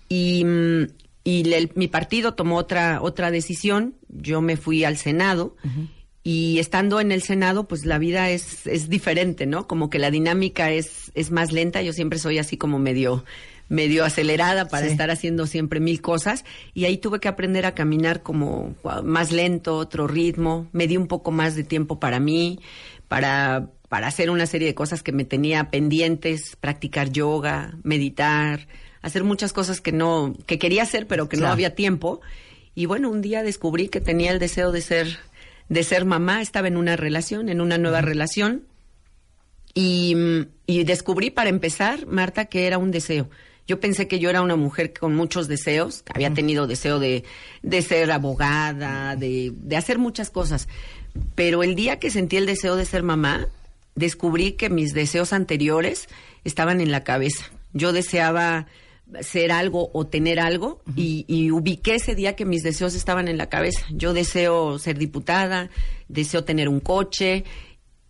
y, 0.09 0.43
mm, 0.43 0.87
y 1.23 1.69
mi 1.75 1.87
partido 1.87 2.33
tomó 2.33 2.57
otra, 2.57 3.01
otra 3.01 3.29
decisión, 3.29 3.95
yo 4.09 4.41
me 4.41 4.57
fui 4.57 4.83
al 4.83 4.97
Senado. 4.97 5.55
Y 6.23 6.59
estando 6.59 6.99
en 6.99 7.11
el 7.11 7.23
Senado, 7.23 7.67
pues 7.67 7.85
la 7.85 7.97
vida 7.97 8.29
es, 8.29 8.67
es 8.67 8.89
diferente, 8.89 9.47
¿no? 9.47 9.67
Como 9.67 9.89
que 9.89 9.97
la 9.97 10.11
dinámica 10.11 10.71
es, 10.71 11.11
es 11.15 11.31
más 11.31 11.51
lenta. 11.51 11.81
Yo 11.81 11.93
siempre 11.93 12.19
soy 12.19 12.37
así 12.37 12.57
como 12.57 12.77
medio, 12.77 13.25
medio 13.71 14.03
acelerada 14.03 14.67
para 14.67 14.85
Sí. 14.85 14.91
estar 14.91 15.09
haciendo 15.11 15.47
siempre 15.47 15.79
mil 15.79 16.01
cosas. 16.01 16.43
Y 16.73 16.83
ahí 16.85 16.97
tuve 16.97 17.19
que 17.21 17.29
aprender 17.29 17.65
a 17.65 17.73
caminar 17.73 18.21
como 18.21 18.75
más 19.03 19.31
lento, 19.31 19.77
otro 19.77 20.07
ritmo. 20.07 20.67
Me 20.73 20.87
di 20.87 20.97
un 20.97 21.07
poco 21.07 21.31
más 21.31 21.55
de 21.55 21.63
tiempo 21.63 21.97
para 21.97 22.19
mí, 22.19 22.59
para, 23.07 23.69
para 23.87 24.07
hacer 24.07 24.29
una 24.29 24.45
serie 24.45 24.67
de 24.67 24.75
cosas 24.75 25.03
que 25.03 25.13
me 25.13 25.23
tenía 25.23 25.69
pendientes, 25.71 26.57
practicar 26.59 27.11
yoga, 27.11 27.77
meditar, 27.83 28.67
hacer 29.01 29.23
muchas 29.23 29.53
cosas 29.53 29.79
que 29.79 29.93
no, 29.93 30.35
que 30.45 30.59
quería 30.59 30.83
hacer, 30.83 31.07
pero 31.07 31.29
que 31.29 31.37
no 31.37 31.47
había 31.47 31.73
tiempo. 31.73 32.19
Y 32.75 32.87
bueno, 32.87 33.09
un 33.09 33.21
día 33.21 33.41
descubrí 33.41 33.87
que 33.87 34.01
tenía 34.01 34.31
el 34.31 34.39
deseo 34.39 34.73
de 34.73 34.81
ser, 34.81 35.17
de 35.69 35.83
ser 35.83 36.03
mamá. 36.03 36.41
Estaba 36.41 36.67
en 36.67 36.75
una 36.75 36.97
relación, 36.97 37.47
en 37.47 37.61
una 37.61 37.77
nueva 37.77 38.01
relación. 38.01 38.63
Y, 39.73 40.13
y 40.67 40.83
descubrí 40.83 41.31
para 41.31 41.49
empezar, 41.49 42.05
Marta, 42.05 42.45
que 42.45 42.67
era 42.67 42.77
un 42.77 42.91
deseo. 42.91 43.29
Yo 43.67 43.79
pensé 43.79 44.07
que 44.07 44.19
yo 44.19 44.29
era 44.29 44.41
una 44.41 44.55
mujer 44.55 44.93
con 44.93 45.15
muchos 45.15 45.47
deseos, 45.47 46.01
que 46.01 46.13
había 46.15 46.33
tenido 46.33 46.67
deseo 46.67 46.99
de, 46.99 47.23
de 47.61 47.81
ser 47.81 48.11
abogada, 48.11 49.15
de, 49.15 49.51
de 49.55 49.77
hacer 49.77 49.97
muchas 49.97 50.29
cosas. 50.29 50.67
Pero 51.35 51.63
el 51.63 51.75
día 51.75 51.99
que 51.99 52.09
sentí 52.09 52.37
el 52.37 52.45
deseo 52.45 52.75
de 52.75 52.85
ser 52.85 53.03
mamá, 53.03 53.47
descubrí 53.95 54.53
que 54.53 54.69
mis 54.69 54.93
deseos 54.93 55.33
anteriores 55.33 56.07
estaban 56.43 56.81
en 56.81 56.91
la 56.91 57.03
cabeza. 57.03 57.45
Yo 57.73 57.93
deseaba 57.93 58.67
ser 59.19 59.51
algo 59.51 59.89
o 59.93 60.07
tener 60.07 60.39
algo 60.39 60.81
y, 60.95 61.25
y 61.27 61.51
ubiqué 61.51 61.95
ese 61.95 62.15
día 62.15 62.35
que 62.35 62.45
mis 62.45 62.63
deseos 62.63 62.95
estaban 62.95 63.27
en 63.27 63.37
la 63.37 63.47
cabeza. 63.49 63.85
Yo 63.91 64.13
deseo 64.13 64.79
ser 64.79 64.97
diputada, 64.97 65.69
deseo 66.07 66.43
tener 66.43 66.69
un 66.69 66.79
coche 66.79 67.43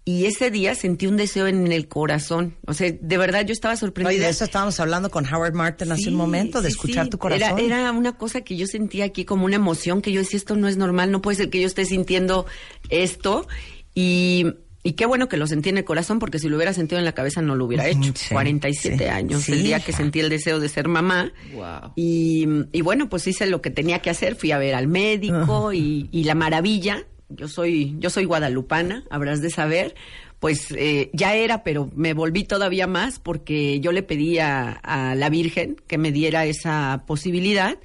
y 0.03 0.25
ese 0.25 0.50
día 0.50 0.74
sentí 0.74 1.05
un 1.05 1.15
deseo 1.15 1.46
en 1.48 1.72
el 1.72 1.88
corazón. 1.88 2.55
O 2.65 2.74
sea, 2.74 2.91
de 2.91 3.17
verdad 3.17 3.46
yo 3.46 3.53
estaba 3.53 3.75
sorprendida. 3.75 4.10
Oye, 4.15 4.20
de 4.25 4.29
eso 4.29 4.43
estábamos 4.43 4.79
hablando 4.79 5.12
con 5.12 5.31
Howard 5.31 5.53
Martin 5.53 5.91
hace 5.91 6.10
un 6.10 6.15
momento, 6.15 6.62
de 6.62 6.70
sí, 6.70 6.74
escuchar 6.75 7.05
sí. 7.05 7.12
tu 7.12 7.17
corazón. 7.20 7.60
Era, 7.60 7.79
era 7.81 7.91
una 7.91 8.17
cosa 8.17 8.41
que 8.41 8.55
yo 8.58 8.65
sentía 8.65 9.05
aquí 9.05 9.25
como 9.25 9.46
una 9.46 9.58
emoción, 9.58 10.01
que 10.01 10.12
yo 10.12 10.22
decía, 10.22 10.38
esto 10.38 10.55
no 10.55 10.67
es 10.67 10.77
normal, 10.77 11.12
no 11.12 11.22
puede 11.22 11.38
ser 11.38 11.50
que 11.51 11.62
yo 11.62 11.67
esté 11.67 11.86
sintiendo 11.86 12.48
esto. 12.89 13.48
Y, 13.93 14.48
y 14.84 14.93
qué 14.93 15.05
bueno 15.05 15.29
que 15.29 15.38
lo 15.38 15.46
sentí 15.46 15.70
en 15.70 15.77
el 15.77 15.84
corazón, 15.84 16.17
porque 16.17 16.39
si 16.39 16.50
lo 16.50 16.55
hubiera 16.55 16.74
sentido 16.74 16.98
en 16.98 17.05
la 17.05 17.12
cabeza 17.12 17.41
no 17.43 17.55
lo 17.55 17.65
hubiera 17.65 17.84
Ujú, 17.84 18.01
hecho. 18.03 18.13
sí, 18.15 18.34
47 18.34 18.98
sí, 18.98 19.03
años, 19.05 19.43
sí, 19.43 19.51
el 19.51 19.63
día 19.63 19.79
que 19.81 19.91
sentí 19.93 20.20
el 20.20 20.29
deseo 20.29 20.60
de 20.60 20.70
ser 20.70 20.88
mamá. 20.88 21.31
Wow. 21.53 21.93
Y, 21.96 22.48
y 22.72 22.81
bueno, 22.81 23.08
pues 23.08 23.27
hice 23.27 23.46
lo 23.46 23.62
que 23.62 23.70
tenía 23.70 24.00
que 24.00 24.10
hacer, 24.10 24.36
fui 24.36 24.51
a 24.51 24.58
ver 24.58 24.74
al 24.74 24.88
médico 24.88 25.74
y, 25.74 26.10
y 26.12 26.24
la 26.24 26.34
maravilla, 26.34 27.05
yo 27.35 27.47
soy, 27.47 27.95
yo 28.00 28.09
soy 28.09 28.25
guadalupana, 28.25 29.03
habrás 29.09 29.41
de 29.41 29.50
saber, 29.50 29.95
pues 30.39 30.71
eh, 30.71 31.09
ya 31.13 31.35
era, 31.35 31.63
pero 31.63 31.89
me 31.95 32.13
volví 32.13 32.43
todavía 32.43 32.88
más 32.88 33.19
porque 33.19 33.79
yo 33.79 33.91
le 33.91 34.03
pedí 34.03 34.39
a, 34.39 34.79
la 35.15 35.29
Virgen 35.29 35.77
que 35.88 35.97
me 35.97 36.11
diera 36.11 36.45
esa 36.45 37.03
posibilidad. 37.07 37.77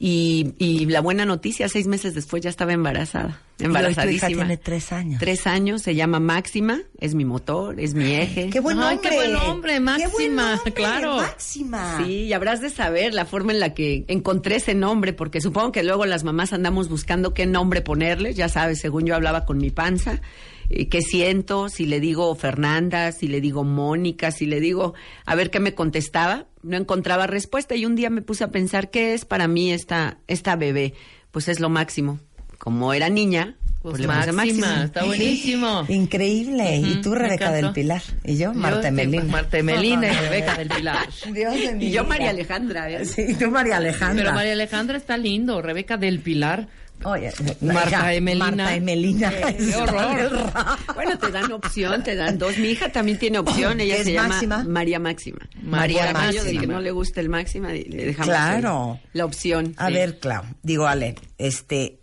Y 0.00 0.86
la 0.86 1.00
buena 1.00 1.24
noticia, 1.24 1.68
seis 1.68 1.88
meses 1.88 2.14
después 2.14 2.42
ya 2.42 2.50
estaba 2.50 2.72
embarazada, 2.72 3.40
Tu 3.58 3.64
hija 3.64 3.78
embarazadísima. 3.80 4.28
tiene 4.28 4.56
tres 4.56 4.92
años. 4.92 5.18
Tres 5.18 5.46
años, 5.48 5.82
se 5.82 5.94
llama 5.96 6.20
Máxima, 6.20 6.80
es 7.00 7.14
mi 7.16 7.24
motor, 7.24 7.80
es 7.80 7.92
mi 7.94 8.14
eje. 8.14 8.50
¡Qué 8.50 8.60
buen 8.60 8.78
Ay, 8.78 8.94
nombre! 8.94 9.10
qué 9.10 9.16
buen 9.16 9.32
nombre, 9.32 9.72
¡Qué 9.72 9.80
buen 9.80 9.84
Máxima, 9.84 10.50
nombre, 10.54 10.72
claro. 10.72 11.16
Máxima. 11.16 11.98
Sí, 12.04 12.12
y 12.26 12.32
habrás 12.32 12.60
de 12.60 12.70
saber 12.70 13.14
la 13.14 13.24
forma 13.24 13.52
en 13.52 13.58
la 13.58 13.74
que 13.74 14.04
encontré 14.06 14.56
ese 14.56 14.74
nombre, 14.74 15.12
porque 15.12 15.40
supongo 15.40 15.72
que 15.72 15.82
luego 15.82 16.06
las 16.06 16.22
mamás 16.22 16.52
andamos 16.52 16.88
buscando 16.88 17.34
qué 17.34 17.46
nombre 17.46 17.80
ponerle, 17.82 18.32
ya 18.32 18.48
sabes, 18.48 18.78
según 18.80 19.06
yo 19.06 19.16
hablaba 19.16 19.44
con 19.44 19.58
mi 19.58 19.70
panza, 19.70 20.22
eh, 20.70 20.88
qué 20.88 21.02
siento, 21.02 21.68
si 21.68 21.84
le 21.86 21.98
digo 21.98 22.32
Fernanda, 22.36 23.10
si 23.10 23.26
le 23.26 23.40
digo 23.40 23.64
Mónica, 23.64 24.30
si 24.30 24.46
le 24.46 24.60
digo, 24.60 24.94
a 25.26 25.34
ver 25.34 25.50
qué 25.50 25.58
me 25.58 25.74
contestaba, 25.74 26.46
no 26.62 26.76
encontraba 26.76 27.26
respuesta 27.26 27.74
y 27.74 27.86
un 27.86 27.96
día 27.96 28.08
me 28.08 28.22
puse 28.22 28.44
a 28.44 28.52
pensar 28.52 28.90
qué 28.90 29.14
es 29.14 29.24
para 29.24 29.48
mí 29.48 29.72
esta, 29.72 30.18
esta 30.28 30.54
bebé, 30.54 30.94
pues 31.32 31.48
es 31.48 31.58
lo 31.58 31.68
máximo. 31.70 32.20
Como 32.58 32.92
era 32.92 33.08
niña, 33.08 33.54
pues, 33.82 33.96
Pues 33.96 34.06
máxima, 34.08 34.32
Máxima. 34.44 34.84
está 34.84 35.04
buenísimo. 35.04 35.84
Increíble. 35.88 36.76
y 36.78 37.00
tú, 37.00 37.14
Rebeca 37.14 37.52
del. 37.52 37.72
Pilar. 37.72 38.02
Y 38.24 38.36
yo, 38.36 38.52
Marta 38.52 38.90
Melina. 38.90 39.24
Marta 39.24 39.62
Melina 39.62 40.08
y 40.12 40.16
Rebeca 40.16 40.56
del 40.56 40.68
Pilar. 40.68 41.08
Dios 41.32 41.54
de 41.54 41.74
mi 41.76 41.86
Y 41.86 41.90
yo 41.92 42.02
vida. 42.02 42.08
María 42.08 42.30
Alejandra, 42.30 42.90
¿eh? 42.90 43.04
Sí, 43.04 43.34
tú 43.38 43.50
María 43.50 43.76
Alejandra. 43.76 44.24
Pero 44.24 44.34
María 44.34 44.52
Alejandra 44.52 44.96
está 44.96 45.16
lindo, 45.16 45.62
Rebeca 45.62 45.96
del 45.96 46.18
Pilar. 46.20 46.68
Oye, 47.04 47.30
Marta 47.60 47.90
ya, 47.90 48.14
Emelina. 48.14 48.46
Marta 48.50 48.74
Emelina. 48.74 49.30
Qué 49.30 49.76
horror. 49.76 50.50
Bueno, 50.96 51.16
te 51.16 51.30
dan 51.30 51.52
opción, 51.52 52.02
te 52.02 52.16
dan 52.16 52.36
dos. 52.38 52.58
Mi 52.58 52.70
hija 52.70 52.90
también 52.90 53.18
tiene 53.20 53.38
opción, 53.38 53.78
ella 53.80 53.98
¿Es 53.98 54.04
se 54.06 54.14
Máxima? 54.16 54.56
llama 54.58 54.68
María 54.68 54.98
Máxima. 54.98 55.38
María 55.62 56.10
Por 56.10 56.16
aquello 56.16 56.42
de 56.42 56.54
Máxima. 56.54 56.60
que 56.60 56.66
no 56.66 56.80
le 56.80 56.90
gusta 56.90 57.20
el 57.20 57.28
Máxima, 57.28 57.68
le 57.72 57.84
dejamos 58.06 58.26
Claro. 58.34 58.98
el- 59.04 59.10
la 59.18 59.24
opción. 59.26 59.74
A 59.76 59.86
Sí. 59.86 59.92
ver, 59.94 60.18
Clau, 60.18 60.42
digo, 60.64 60.88
Ale, 60.88 61.14
este... 61.38 62.00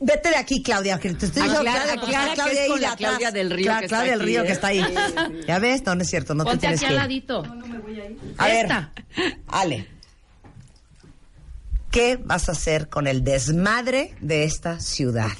Vete 0.00 0.30
de 0.30 0.36
aquí, 0.36 0.62
Claudia, 0.62 0.98
que 1.00 1.12
te 1.14 1.26
estoy 1.26 1.42
diciendo 1.42 1.62
Claudia, 1.62 1.96
que 2.44 2.62
es 2.62 2.68
con 2.68 2.80
la 2.80 3.30
del 3.32 3.50
Río 3.50 3.72
Cla- 3.72 3.78
que 3.80 3.84
está 3.84 3.96
Claudia 3.96 4.10
del 4.12 4.20
Río 4.20 4.42
¿eh? 4.42 4.46
que 4.46 4.52
está 4.52 4.66
ahí. 4.68 4.84
¿Ya 5.48 5.58
ves? 5.58 5.82
No, 5.84 5.94
no 5.94 6.02
es 6.02 6.08
cierto, 6.10 6.34
no 6.34 6.44
Ponte 6.44 6.58
te 6.58 6.60
tienes 6.76 6.80
aquí 6.80 6.86
que 6.94 6.98
al 6.98 7.12
ir. 7.12 7.24
ladito. 7.28 7.42
A 8.38 8.46
ver, 8.46 8.64
Esta. 8.66 8.92
Ale, 9.48 9.88
¿qué 11.90 12.16
vas 12.22 12.48
a 12.48 12.52
hacer 12.52 12.88
con 12.88 13.06
el 13.06 13.24
desmadre 13.24 14.14
de 14.20 14.44
esta 14.44 14.80
ciudad? 14.80 15.30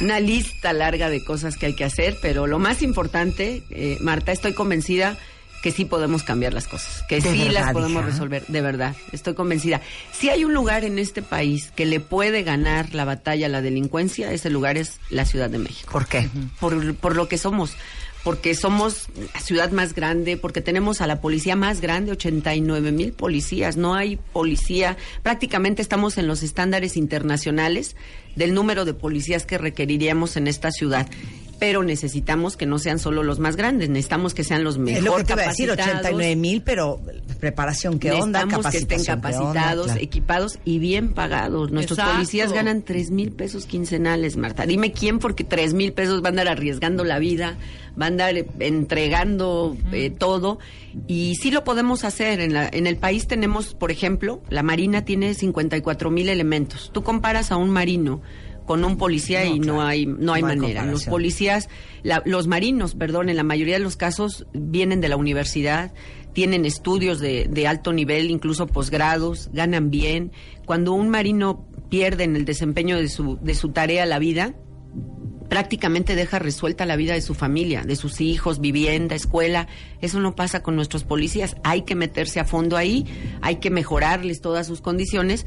Una 0.00 0.20
lista 0.20 0.72
larga 0.72 1.08
de 1.10 1.24
cosas 1.24 1.56
que 1.56 1.66
hay 1.66 1.74
que 1.74 1.84
hacer, 1.84 2.16
pero 2.22 2.46
lo 2.46 2.58
más 2.58 2.82
importante, 2.82 3.62
eh, 3.70 3.96
Marta, 4.00 4.32
estoy 4.32 4.52
convencida 4.54 5.16
que 5.62 5.72
sí 5.72 5.84
podemos 5.84 6.22
cambiar 6.22 6.54
las 6.54 6.68
cosas, 6.68 7.02
que 7.08 7.20
¿De 7.20 7.32
sí 7.32 7.38
verdad, 7.38 7.52
las 7.52 7.72
podemos 7.72 8.02
hija? 8.02 8.10
resolver, 8.12 8.46
de 8.46 8.60
verdad, 8.60 8.94
estoy 9.12 9.34
convencida. 9.34 9.80
Si 10.12 10.30
hay 10.30 10.44
un 10.44 10.54
lugar 10.54 10.84
en 10.84 10.98
este 10.98 11.22
país 11.22 11.72
que 11.74 11.86
le 11.86 12.00
puede 12.00 12.42
ganar 12.42 12.94
la 12.94 13.04
batalla 13.04 13.46
a 13.46 13.48
la 13.48 13.60
delincuencia, 13.62 14.32
ese 14.32 14.50
lugar 14.50 14.76
es 14.76 15.00
la 15.10 15.24
Ciudad 15.24 15.50
de 15.50 15.58
México. 15.58 15.90
¿Por 15.92 16.06
qué? 16.06 16.28
por, 16.60 16.94
por 16.94 17.16
lo 17.16 17.28
que 17.28 17.38
somos, 17.38 17.74
porque 18.24 18.54
somos 18.54 19.06
la 19.34 19.40
ciudad 19.40 19.70
más 19.70 19.94
grande, 19.94 20.36
porque 20.36 20.60
tenemos 20.60 21.00
a 21.00 21.06
la 21.06 21.20
policía 21.20 21.56
más 21.56 21.80
grande, 21.80 22.12
89 22.12 22.92
mil 22.92 23.12
policías, 23.12 23.76
no 23.76 23.94
hay 23.94 24.16
policía, 24.16 24.96
prácticamente 25.22 25.82
estamos 25.82 26.18
en 26.18 26.26
los 26.26 26.42
estándares 26.42 26.96
internacionales 26.96 27.96
del 28.36 28.54
número 28.54 28.84
de 28.84 28.94
policías 28.94 29.46
que 29.46 29.58
requeriríamos 29.58 30.36
en 30.36 30.46
esta 30.46 30.70
ciudad. 30.70 31.08
Pero 31.58 31.82
necesitamos 31.82 32.56
que 32.56 32.66
no 32.66 32.78
sean 32.78 32.98
solo 32.98 33.22
los 33.22 33.38
más 33.40 33.56
grandes, 33.56 33.88
necesitamos 33.88 34.32
que 34.34 34.44
sean 34.44 34.62
los 34.64 34.78
mejor 34.78 34.98
Es 34.98 35.04
lo 35.04 35.16
que 35.16 35.24
te 35.24 35.32
iba 35.32 35.42
a 35.42 35.48
decir, 35.48 35.68
capacitados. 35.70 36.00
89 36.04 36.36
mil, 36.36 36.62
pero 36.62 37.00
preparación, 37.40 37.98
¿qué 37.98 38.12
onda? 38.12 38.44
Necesitamos 38.44 38.66
que 38.72 38.78
estén 38.78 39.04
capacitados, 39.04 39.86
Claro. 39.86 40.00
equipados 40.00 40.58
y 40.64 40.78
bien 40.78 41.14
pagados. 41.14 41.70
Nuestros 41.70 41.98
Exacto. 41.98 42.16
policías 42.16 42.52
ganan 42.52 42.82
tres 42.82 43.10
mil 43.10 43.32
pesos 43.32 43.66
quincenales, 43.66 44.36
Marta. 44.36 44.66
Dime 44.66 44.92
quién, 44.92 45.18
porque 45.18 45.44
tres 45.44 45.74
mil 45.74 45.92
pesos 45.92 46.22
van 46.22 46.38
a 46.38 46.42
andar 46.42 46.56
arriesgando 46.58 47.02
la 47.04 47.18
vida, 47.18 47.56
van 47.96 48.02
a 48.20 48.26
andar 48.28 48.36
eh, 48.36 48.46
entregando 48.60 49.76
eh, 49.92 50.10
todo. 50.10 50.58
Y 51.06 51.34
sí 51.40 51.50
lo 51.50 51.64
podemos 51.64 52.04
hacer. 52.04 52.40
En, 52.40 52.54
la, 52.54 52.68
en 52.72 52.86
el 52.86 52.96
país 52.96 53.26
tenemos, 53.26 53.74
por 53.74 53.90
ejemplo, 53.90 54.40
la 54.48 54.62
Marina 54.62 55.04
tiene 55.04 55.34
54 55.34 56.10
mil 56.10 56.28
elementos. 56.28 56.90
Tú 56.92 57.02
comparas 57.02 57.50
a 57.52 57.56
un 57.56 57.70
marino 57.70 58.20
con 58.68 58.84
un 58.84 58.96
policía 58.96 59.44
No, 59.44 59.54
y 59.56 59.58
no 59.58 59.64
claro. 59.64 59.80
hay 59.82 60.06
no 60.06 60.12
hay 60.14 60.20
No 60.20 60.32
hay 60.34 60.42
manera. 60.56 60.84
Los 60.84 61.06
policías, 61.06 61.68
la- 62.04 62.22
los 62.24 62.46
marinos, 62.46 62.94
perdón, 62.94 63.28
en 63.28 63.34
la 63.36 63.42
mayoría 63.42 63.74
de 63.74 63.82
los 63.82 63.96
casos 63.96 64.46
vienen 64.52 65.00
de 65.00 65.08
la 65.08 65.16
universidad, 65.16 65.92
tienen 66.34 66.64
estudios 66.64 67.18
de, 67.18 67.48
de 67.50 67.66
alto 67.66 67.92
nivel, 67.92 68.30
incluso 68.30 68.68
posgrados, 68.68 69.50
ganan 69.52 69.90
bien. 69.90 70.30
Cuando 70.66 70.92
un 70.92 71.08
marino 71.08 71.66
pierde 71.88 72.22
en 72.22 72.36
el 72.36 72.44
desempeño 72.44 72.96
de 72.98 73.08
su, 73.08 73.38
de 73.42 73.56
su 73.56 73.70
tarea 73.70 74.06
la 74.06 74.20
vida, 74.20 74.54
prácticamente 75.48 76.14
deja 76.14 76.38
resuelta 76.38 76.84
la 76.84 76.96
vida 76.96 77.14
de 77.14 77.22
su 77.22 77.34
familia, 77.34 77.82
de 77.82 77.96
sus 77.96 78.20
hijos, 78.20 78.60
vivienda, 78.60 79.14
escuela. 79.14 79.66
Eso 80.02 80.20
no 80.20 80.36
pasa 80.36 80.62
con 80.62 80.76
nuestros 80.76 81.04
policías. 81.04 81.56
Hay 81.64 81.82
que 81.82 81.94
meterse 81.94 82.38
a 82.38 82.44
fondo 82.44 82.76
ahí, 82.76 83.06
hay 83.40 83.56
que 83.56 83.70
mejorarles 83.70 84.42
todas 84.42 84.66
sus 84.66 84.82
condiciones 84.82 85.46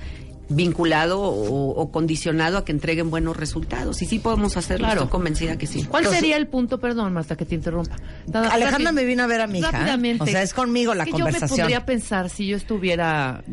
vinculado 0.53 1.19
o, 1.21 1.69
o 1.69 1.91
condicionado 1.91 2.57
a 2.57 2.65
que 2.65 2.71
entreguen 2.71 3.09
buenos 3.09 3.37
resultados. 3.37 4.01
Y 4.01 4.05
sí 4.05 4.19
podemos 4.19 4.57
hacerlo, 4.57 4.85
Claro. 4.85 5.01
estoy 5.03 5.11
convencida 5.11 5.57
que 5.57 5.67
sí. 5.67 5.83
¿Cuál 5.83 6.03
Entonces- 6.03 6.19
sería 6.21 6.37
el 6.37 6.47
punto, 6.47 6.79
perdón, 6.79 7.17
hasta 7.17 7.35
que 7.35 7.45
te 7.45 7.55
interrumpa? 7.55 7.95
Nada, 8.27 8.47
Alejandra 8.49 8.89
rápido. 8.89 8.93
me 8.93 9.03
vino 9.05 9.23
a 9.23 9.27
ver 9.27 9.41
a 9.41 9.47
mi 9.47 9.59
hija. 9.59 9.69
¿eh? 9.69 9.71
Rápidamente. 9.71 10.23
O 10.23 10.27
sea, 10.27 10.41
es 10.43 10.53
conmigo 10.53 10.93
la 10.93 11.05
que 11.05 11.11
conversación. 11.11 11.49
Yo 11.49 11.55
me 11.55 11.61
podría 11.63 11.85
pensar 11.85 12.29
si 12.29 12.47
yo 12.47 12.57
estuviera 12.57 13.43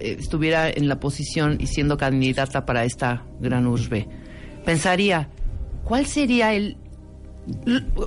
eh, 0.00 0.16
estuviera 0.18 0.68
en 0.70 0.88
la 0.88 0.98
posición 0.98 1.58
y 1.60 1.66
siendo 1.66 1.96
candidata 1.96 2.64
para 2.66 2.84
esta 2.84 3.24
gran 3.40 3.66
urbe, 3.66 4.08
pensaría, 4.64 5.28
¿cuál 5.84 6.06
sería 6.06 6.54
el... 6.54 6.76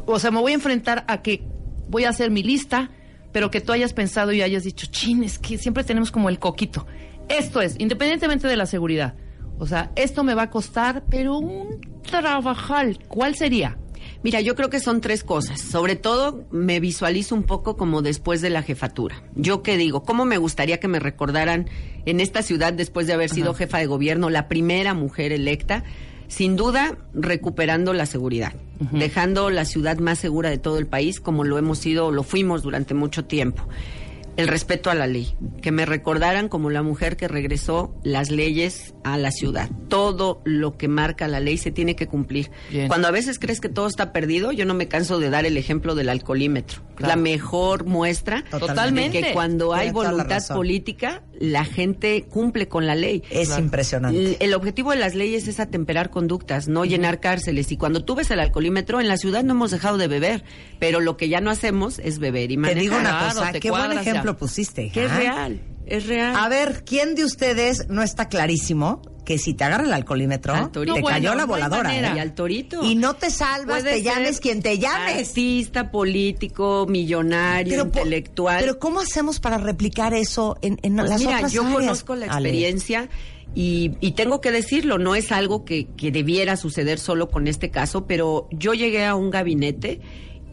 O 0.06 0.20
sea, 0.20 0.32
me 0.32 0.40
voy 0.40 0.52
a 0.52 0.56
enfrentar 0.56 1.04
a 1.08 1.22
que 1.22 1.44
voy 1.90 2.06
a 2.06 2.10
hacer 2.10 2.32
mi 2.32 2.44
lista, 2.44 2.90
pero 3.32 3.52
que 3.52 3.62
tú 3.62 3.72
hayas 3.74 3.94
pensado 3.94 4.32
y 4.32 4.42
hayas 4.42 4.64
dicho, 4.64 4.88
chin, 4.90 5.24
es 5.24 5.40
que 5.40 5.58
siempre 5.58 5.84
tenemos 5.84 6.12
como 6.12 6.30
el 6.30 6.40
coquito. 6.40 6.86
Esto 7.30 7.62
es, 7.62 7.76
independientemente 7.80 8.48
de 8.48 8.58
la 8.58 8.66
seguridad. 8.66 9.16
O 9.60 9.68
sea, 9.68 9.92
esto 9.96 10.24
me 10.24 10.36
va 10.36 10.44
a 10.44 10.50
costar, 10.50 11.04
pero 11.10 11.38
un 11.38 11.80
trabajal. 12.02 13.00
¿Cuál 13.08 13.36
sería? 13.36 13.78
Mira, 14.24 14.42
yo 14.42 14.56
creo 14.56 14.70
que 14.70 14.80
son 14.80 15.02
tres 15.02 15.24
cosas. 15.24 15.60
Sobre 15.62 15.96
todo, 15.96 16.46
me 16.52 16.80
visualizo 16.80 17.36
un 17.36 17.44
poco 17.44 17.76
como 17.76 18.02
después 18.02 18.42
de 18.42 18.50
la 18.50 18.64
jefatura. 18.64 19.22
Yo 19.36 19.64
qué 19.64 19.78
digo, 19.78 20.04
¿cómo 20.04 20.26
me 20.26 20.38
gustaría 20.38 20.80
que 20.80 20.88
me 20.88 21.00
recordaran 21.00 21.70
en 22.06 22.20
esta 22.20 22.42
ciudad 22.42 22.74
después 22.74 23.08
de 23.08 23.14
haber 23.14 23.30
sido 23.30 23.54
jefa 23.54 23.80
de 23.80 23.86
gobierno, 23.86 24.30
la 24.30 24.48
primera 24.48 24.94
mujer 24.94 25.32
electa? 25.32 25.84
Sin 26.28 26.56
duda, 26.56 26.98
recuperando 27.14 27.94
la 27.94 28.06
seguridad, 28.06 28.54
dejando 28.92 29.50
la 29.50 29.66
ciudad 29.66 30.00
más 30.00 30.20
segura 30.20 30.50
de 30.50 30.58
todo 30.58 30.80
el 30.80 30.88
país, 30.88 31.20
como 31.20 31.44
lo 31.44 31.58
hemos 31.58 31.78
sido, 31.78 32.12
lo 32.12 32.24
fuimos 32.24 32.64
durante 32.64 32.94
mucho 32.94 33.26
tiempo. 33.26 33.68
El 34.36 34.48
respeto 34.48 34.90
a 34.90 34.96
la 34.96 35.06
ley, 35.08 35.36
que 35.62 35.72
me 35.72 35.86
recordaran 35.86 36.50
como 36.50 36.70
la 36.72 36.82
mujer 36.82 37.18
que 37.18 37.28
regresó 37.28 37.94
las 38.04 38.32
leyes 38.32 38.96
a 39.04 39.18
la 39.18 39.30
ciudad. 39.32 39.70
Todo 39.90 40.42
lo 40.44 40.76
que 40.78 40.88
marca 40.88 41.28
la 41.28 41.40
ley 41.40 41.58
se 41.58 41.70
tiene 41.72 41.96
que 41.96 42.08
cumplir. 42.08 42.50
Bien. 42.72 42.88
Cuando 42.88 43.08
a 43.08 43.12
veces 43.12 43.38
crees 43.38 43.62
que 43.62 43.70
todo 43.70 43.88
está 43.88 44.12
perdido, 44.12 44.52
yo 44.52 44.66
no 44.66 44.74
me 44.74 44.88
canso 44.88 45.20
de 45.20 45.30
dar 45.30 45.46
el 45.46 45.56
ejemplo 45.58 45.94
del 45.94 46.10
alcoholímetro. 46.10 46.82
Claro. 46.96 47.16
La 47.16 47.22
mejor 47.22 47.86
muestra 47.86 48.44
Totalmente. 48.50 49.20
de 49.22 49.28
que 49.28 49.34
cuando 49.34 49.74
hay 49.74 49.88
la 49.88 49.94
voluntad 49.94 50.42
política, 50.48 51.24
la 51.40 51.66
gente 51.66 52.26
cumple 52.30 52.68
con 52.68 52.86
la 52.88 52.96
ley. 52.96 53.24
Es 53.30 53.58
impresionante. 53.58 54.20
El, 54.20 54.38
el 54.40 54.54
objetivo 54.54 54.92
de 54.92 54.98
las 54.98 55.14
leyes 55.16 55.48
es 55.48 55.60
atemperar 55.60 56.10
conductas, 56.12 56.68
no 56.68 56.86
llenar 56.86 57.20
cárceles. 57.20 57.72
Y 57.72 57.78
cuando 57.78 58.04
tú 58.06 58.16
ves 58.16 58.30
el 58.32 58.40
alcoholímetro, 58.40 59.00
en 59.02 59.08
la 59.08 59.18
ciudad 59.18 59.44
no 59.44 59.54
hemos 59.54 59.72
dejado 59.72 59.98
de 59.98 60.08
beber, 60.08 60.44
pero 60.80 61.00
lo 61.00 61.18
que 61.18 61.30
ya 61.30 61.42
no 61.42 61.50
hacemos 61.52 62.00
es 62.00 62.20
beber 62.20 62.52
y 62.52 62.56
Te 62.56 62.62
manejar. 62.62 62.82
digo 62.82 62.96
una 62.98 63.10
Claro, 63.10 63.40
cosa, 63.40 63.52
te 63.52 63.60
qué 63.60 63.70
buen 63.70 63.82
cuadras 63.86 64.06
ejemplo 64.24 64.38
pusiste. 64.38 64.90
Que 64.92 65.06
es 65.06 65.16
real, 65.16 65.62
es 65.86 66.06
real. 66.08 66.36
A 66.36 66.50
ver, 66.50 66.84
¿quién 66.86 67.16
de 67.16 67.26
ustedes 67.26 67.88
no 67.90 68.02
está 68.04 68.28
clarísimo 68.30 69.02
que 69.26 69.38
si 69.38 69.54
te 69.54 69.64
agarra 69.64 69.86
el 69.86 69.94
alcoholímetro, 69.94 70.54
Al 70.54 70.70
te 70.72 70.86
No, 70.86 70.96
cayó 71.02 71.34
la 71.34 71.46
voladora? 71.46 71.96
¿eh? 71.96 72.12
Y 72.16 72.20
al 72.20 72.34
torito. 72.36 72.84
Y 72.84 72.96
no 72.96 73.14
te 73.16 73.30
salvas, 73.30 73.82
Puede 73.82 73.94
te 73.96 74.02
llames 74.04 74.42
quien 74.42 74.62
te 74.62 74.80
llames. 74.80 75.30
Artista, 75.30 75.92
político, 75.92 76.86
millonario, 76.90 77.84
po- 77.90 78.00
intelectual. 78.00 78.58
pero 78.60 78.80
¿cómo 78.80 79.00
hacemos 79.00 79.40
para 79.40 79.58
replicar 79.58 80.14
eso 80.14 80.58
en, 80.62 80.78
en 80.84 80.98
Pues 80.98 81.10
las 81.10 81.20
mira, 81.22 81.36
otras 81.38 81.54
yo 81.54 81.62
áreas? 81.64 81.76
conozco 81.78 82.16
la 82.16 82.26
Ale. 82.26 82.50
experiencia 82.50 83.10
y, 83.56 83.92
y 84.02 84.12
tengo 84.14 84.42
que 84.42 84.52
decirlo, 84.52 84.98
no 84.98 85.16
es 85.16 85.32
algo 85.32 85.64
que, 85.64 85.86
que 85.96 86.12
debiera 86.12 86.58
suceder 86.58 87.00
solo 87.00 87.30
con 87.30 87.48
este 87.48 87.70
caso, 87.72 88.06
pero 88.08 88.48
yo 88.52 88.74
llegué 88.74 89.06
a 89.06 89.16
un 89.16 89.30
gabinete 89.30 90.02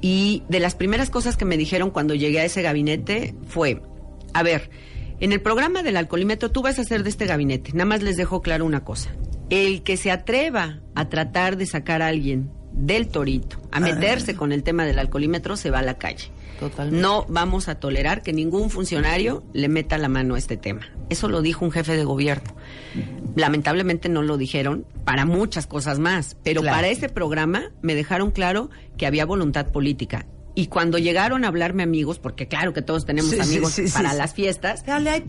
y 0.00 0.42
de 0.48 0.60
las 0.60 0.74
primeras 0.74 1.10
cosas 1.10 1.36
que 1.36 1.44
me 1.44 1.56
dijeron 1.56 1.90
cuando 1.90 2.14
llegué 2.14 2.40
a 2.40 2.44
ese 2.44 2.62
gabinete 2.62 3.34
fue, 3.46 3.82
a 4.32 4.42
ver, 4.42 4.70
en 5.20 5.32
el 5.32 5.40
programa 5.40 5.82
del 5.82 5.96
alcoholímetro 5.96 6.50
tú 6.50 6.62
vas 6.62 6.78
a 6.78 6.82
hacer 6.82 7.02
de 7.02 7.10
este 7.10 7.26
gabinete, 7.26 7.72
nada 7.72 7.84
más 7.84 8.02
les 8.02 8.16
dejo 8.16 8.42
claro 8.42 8.64
una 8.64 8.84
cosa, 8.84 9.10
el 9.50 9.82
que 9.82 9.96
se 9.96 10.10
atreva 10.10 10.80
a 10.94 11.08
tratar 11.08 11.56
de 11.56 11.66
sacar 11.66 12.02
a 12.02 12.08
alguien 12.08 12.50
del 12.72 13.08
torito, 13.08 13.58
a 13.72 13.80
meterse 13.80 14.34
con 14.36 14.52
el 14.52 14.62
tema 14.62 14.84
del 14.84 14.98
alcoholímetro, 14.98 15.56
se 15.56 15.70
va 15.70 15.80
a 15.80 15.82
la 15.82 15.98
calle. 15.98 16.30
Totalmente. 16.58 17.00
No 17.00 17.24
vamos 17.28 17.68
a 17.68 17.76
tolerar 17.76 18.22
que 18.22 18.32
ningún 18.34 18.68
funcionario 18.68 19.42
le 19.54 19.68
meta 19.68 19.96
la 19.96 20.08
mano 20.08 20.34
a 20.34 20.38
este 20.38 20.56
tema. 20.58 20.82
Eso 21.08 21.28
lo 21.28 21.40
dijo 21.40 21.64
un 21.64 21.70
jefe 21.72 21.96
de 21.96 22.04
gobierno. 22.04 22.52
Lamentablemente 23.36 24.08
no 24.08 24.22
lo 24.22 24.36
dijeron 24.36 24.84
para 25.04 25.24
muchas 25.24 25.66
cosas 25.66 25.98
más, 25.98 26.36
pero 26.42 26.60
Claro. 26.60 26.76
para 26.76 26.88
ese 26.88 27.08
programa 27.08 27.70
me 27.82 27.94
dejaron 27.94 28.30
claro 28.30 28.70
que 28.96 29.06
había 29.06 29.24
voluntad 29.24 29.66
política. 29.68 30.26
Y 30.54 30.66
cuando 30.66 30.98
llegaron 30.98 31.44
a 31.44 31.48
hablarme 31.48 31.82
amigos, 31.84 32.18
porque 32.18 32.48
claro 32.48 32.72
que 32.72 32.82
todos 32.82 33.06
tenemos 33.06 33.30
Sí, 33.30 33.40
amigos 33.40 33.72
sí, 33.72 33.86
sí, 33.86 33.94
para 33.94 34.12
las 34.14 34.34
fiestas, 34.34 34.84
Dale, 34.84 35.10
ay, 35.10 35.20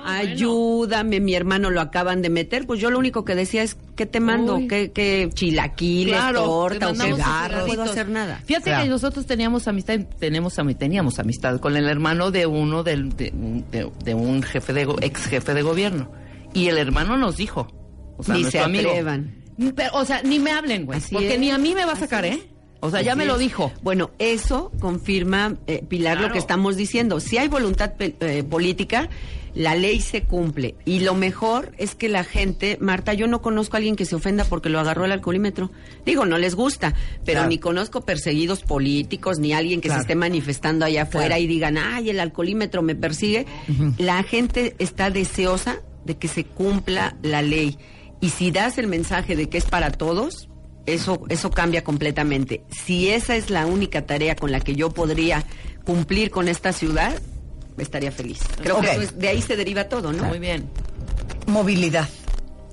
porfa. 0.00 0.16
ayúdame, 0.18 1.20
mi 1.20 1.34
hermano 1.34 1.70
lo 1.70 1.80
acaban 1.80 2.22
de 2.22 2.30
meter, 2.30 2.66
pues 2.66 2.80
yo 2.80 2.90
lo 2.90 2.98
único 2.98 3.24
que 3.24 3.34
decía 3.34 3.62
es, 3.62 3.76
¿qué 3.96 4.06
te 4.06 4.20
mando? 4.20 4.60
¿Qué, 4.68 4.92
qué 4.92 5.30
cilaquiles, 5.34 6.14
Claro, 6.16 6.44
torta 6.44 6.88
o 6.90 6.94
cigarros? 6.94 7.60
No 7.60 7.66
puedo 7.66 7.82
hacer 7.84 8.08
nada. 8.08 8.40
Fíjate 8.44 8.64
Claro. 8.70 8.84
que 8.84 8.88
nosotros 8.90 9.26
teníamos 9.26 9.68
amistad, 9.68 10.00
tenemos 10.18 10.56
teníamos 10.78 11.18
amistad 11.18 11.58
con 11.60 11.76
el 11.76 11.88
hermano 11.88 12.30
de 12.30 12.46
uno 12.46 12.82
del, 12.82 13.16
de, 13.16 13.32
de- 13.70 13.90
de 14.04 14.14
un 14.14 14.42
jefe 14.42 14.72
de 14.72 14.82
ex 15.02 15.26
jefe 15.26 15.54
de 15.54 15.62
gobierno 15.62 16.10
y 16.54 16.68
el 16.68 16.78
hermano 16.78 17.16
nos 17.16 17.36
dijo, 17.36 17.68
o 18.16 18.22
sea, 18.22 18.34
Ni 18.34 18.44
se 18.44 18.58
amigo, 18.60 18.90
atrevan. 18.90 19.34
Pero, 19.76 19.90
o 19.94 20.04
sea, 20.04 20.22
ni 20.22 20.38
me 20.38 20.50
hablen, 20.52 20.86
güey, 20.86 21.00
porque 21.12 21.34
es. 21.34 21.40
ni 21.40 21.50
a 21.50 21.58
mí 21.58 21.74
me 21.74 21.84
va 21.84 21.92
a 21.92 21.96
sacar, 21.96 22.24
¿eh? 22.24 22.40
O 22.82 22.88
sea, 22.90 23.02
ya 23.02 23.12
Así 23.12 23.18
me 23.18 23.26
lo 23.26 23.34
es. 23.34 23.40
dijo. 23.40 23.70
Bueno, 23.82 24.10
eso 24.18 24.72
confirma, 24.80 25.56
eh, 25.66 25.84
Pilar, 25.86 26.18
lo 26.18 26.32
que 26.32 26.38
estamos 26.38 26.76
diciendo. 26.76 27.20
Si 27.20 27.36
hay 27.36 27.46
voluntad 27.48 27.92
eh, 27.98 28.42
política, 28.42 29.10
la 29.54 29.74
ley 29.74 30.00
se 30.00 30.22
cumple. 30.22 30.74
Y 30.84 31.00
lo 31.00 31.14
mejor 31.14 31.72
es 31.78 31.94
que 31.94 32.08
la 32.08 32.24
gente, 32.24 32.78
Marta, 32.80 33.14
yo 33.14 33.26
no 33.26 33.42
conozco 33.42 33.76
a 33.76 33.78
alguien 33.78 33.96
que 33.96 34.04
se 34.04 34.14
ofenda 34.16 34.44
porque 34.44 34.68
lo 34.68 34.78
agarró 34.80 35.04
el 35.04 35.12
alcoholímetro. 35.12 35.70
Digo, 36.06 36.24
no 36.26 36.38
les 36.38 36.54
gusta, 36.54 36.94
pero 37.24 37.38
Claro. 37.40 37.48
ni 37.48 37.58
conozco 37.58 38.00
perseguidos 38.02 38.62
políticos, 38.62 39.38
ni 39.38 39.52
alguien 39.52 39.80
que 39.80 39.88
Claro. 39.88 40.00
se 40.00 40.04
esté 40.04 40.14
manifestando 40.14 40.84
allá 40.84 41.02
afuera 41.02 41.28
Claro. 41.28 41.42
y 41.42 41.46
digan, 41.46 41.78
ay, 41.78 42.10
el 42.10 42.20
alcoholímetro 42.20 42.82
me 42.82 42.94
persigue. 42.94 43.46
La 43.98 44.22
gente 44.22 44.74
está 44.78 45.10
deseosa 45.10 45.80
de 46.04 46.16
que 46.16 46.28
se 46.28 46.44
cumpla 46.44 47.16
la 47.22 47.42
ley. 47.42 47.76
Y 48.20 48.30
si 48.30 48.50
das 48.50 48.78
el 48.78 48.86
mensaje 48.86 49.36
de 49.36 49.48
que 49.48 49.58
es 49.58 49.64
para 49.64 49.90
todos, 49.90 50.48
eso, 50.86 51.22
eso 51.28 51.50
cambia 51.50 51.84
completamente. 51.84 52.62
Si 52.70 53.08
esa 53.08 53.36
es 53.36 53.50
la 53.50 53.66
única 53.66 54.06
tarea 54.06 54.34
con 54.36 54.50
la 54.52 54.60
que 54.60 54.74
yo 54.74 54.90
podría 54.90 55.44
cumplir 55.84 56.30
con 56.30 56.48
esta 56.48 56.72
ciudad, 56.72 57.20
estaría 57.80 58.12
feliz. 58.12 58.38
Creo 58.62 58.76
Ok. 58.76 58.84
que 58.84 58.90
eso 58.92 59.00
es- 59.02 59.18
de 59.18 59.28
ahí 59.28 59.42
se 59.42 59.56
deriva 59.56 59.84
todo, 59.88 60.12
¿no? 60.12 60.24
Muy 60.24 60.38
bien. 60.38 60.68
Movilidad. 61.46 62.08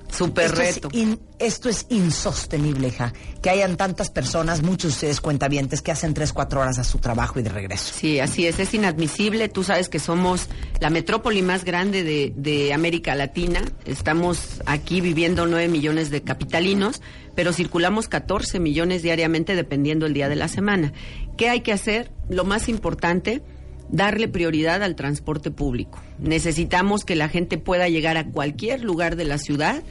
Super 0.10 0.46
esto 0.46 0.58
reto. 0.58 0.88
Es 0.94 0.98
in- 0.98 1.20
esto 1.38 1.70
es 1.70 1.86
insostenible, 1.90 2.88
hija. 2.88 3.14
Que 3.42 3.50
hayan 3.50 3.76
tantas 3.76 4.10
personas, 4.10 4.64
muchos 4.64 4.92
de 4.92 4.96
ustedes 4.96 5.22
cuentavientes, 5.22 5.82
que 5.82 5.92
hacen 5.92 6.14
tres, 6.14 6.32
cuatro 6.32 6.62
horas 6.62 6.80
a 6.80 6.84
su 6.86 6.98
trabajo 7.00 7.40
y 7.40 7.44
de 7.44 7.50
regreso. 7.50 7.94
Sí, 7.94 8.20
así 8.20 8.48
es, 8.48 8.58
es 8.60 8.74
inadmisible. 8.74 9.50
Tú 9.50 9.64
sabes 9.64 9.90
que 9.90 10.00
somos 10.00 10.48
la 10.80 10.90
metrópoli 10.90 11.42
más 11.42 11.66
grande 11.66 12.04
de, 12.04 12.34
de 12.36 12.74
América 12.74 13.16
Latina. 13.16 13.62
Estamos 13.86 14.62
aquí 14.66 15.02
viviendo 15.02 15.46
nueve 15.46 15.68
millones 15.68 16.10
de 16.10 16.22
capitalinos, 16.24 17.02
pero 17.36 17.52
circulamos 17.52 18.08
14 18.08 18.60
millones 18.60 19.04
diariamente 19.04 19.56
dependiendo 19.56 20.06
el 20.06 20.14
día 20.14 20.30
de 20.30 20.36
la 20.38 20.48
semana. 20.48 20.94
¿Qué 21.38 21.50
hay 21.50 21.62
que 21.62 21.74
hacer? 21.74 22.12
Lo 22.30 22.46
más 22.46 22.70
importante, 22.70 23.44
darle 23.90 24.28
prioridad 24.28 24.84
al 24.84 24.96
transporte 24.96 25.52
público. 25.52 26.02
Necesitamos 26.20 27.06
que 27.06 27.16
la 27.16 27.30
gente 27.30 27.58
pueda 27.58 27.90
llegar 27.90 28.18
a 28.18 28.28
cualquier 28.28 28.84
lugar 28.84 29.16
de 29.16 29.26
la 29.26 29.38
ciudad 29.38 29.84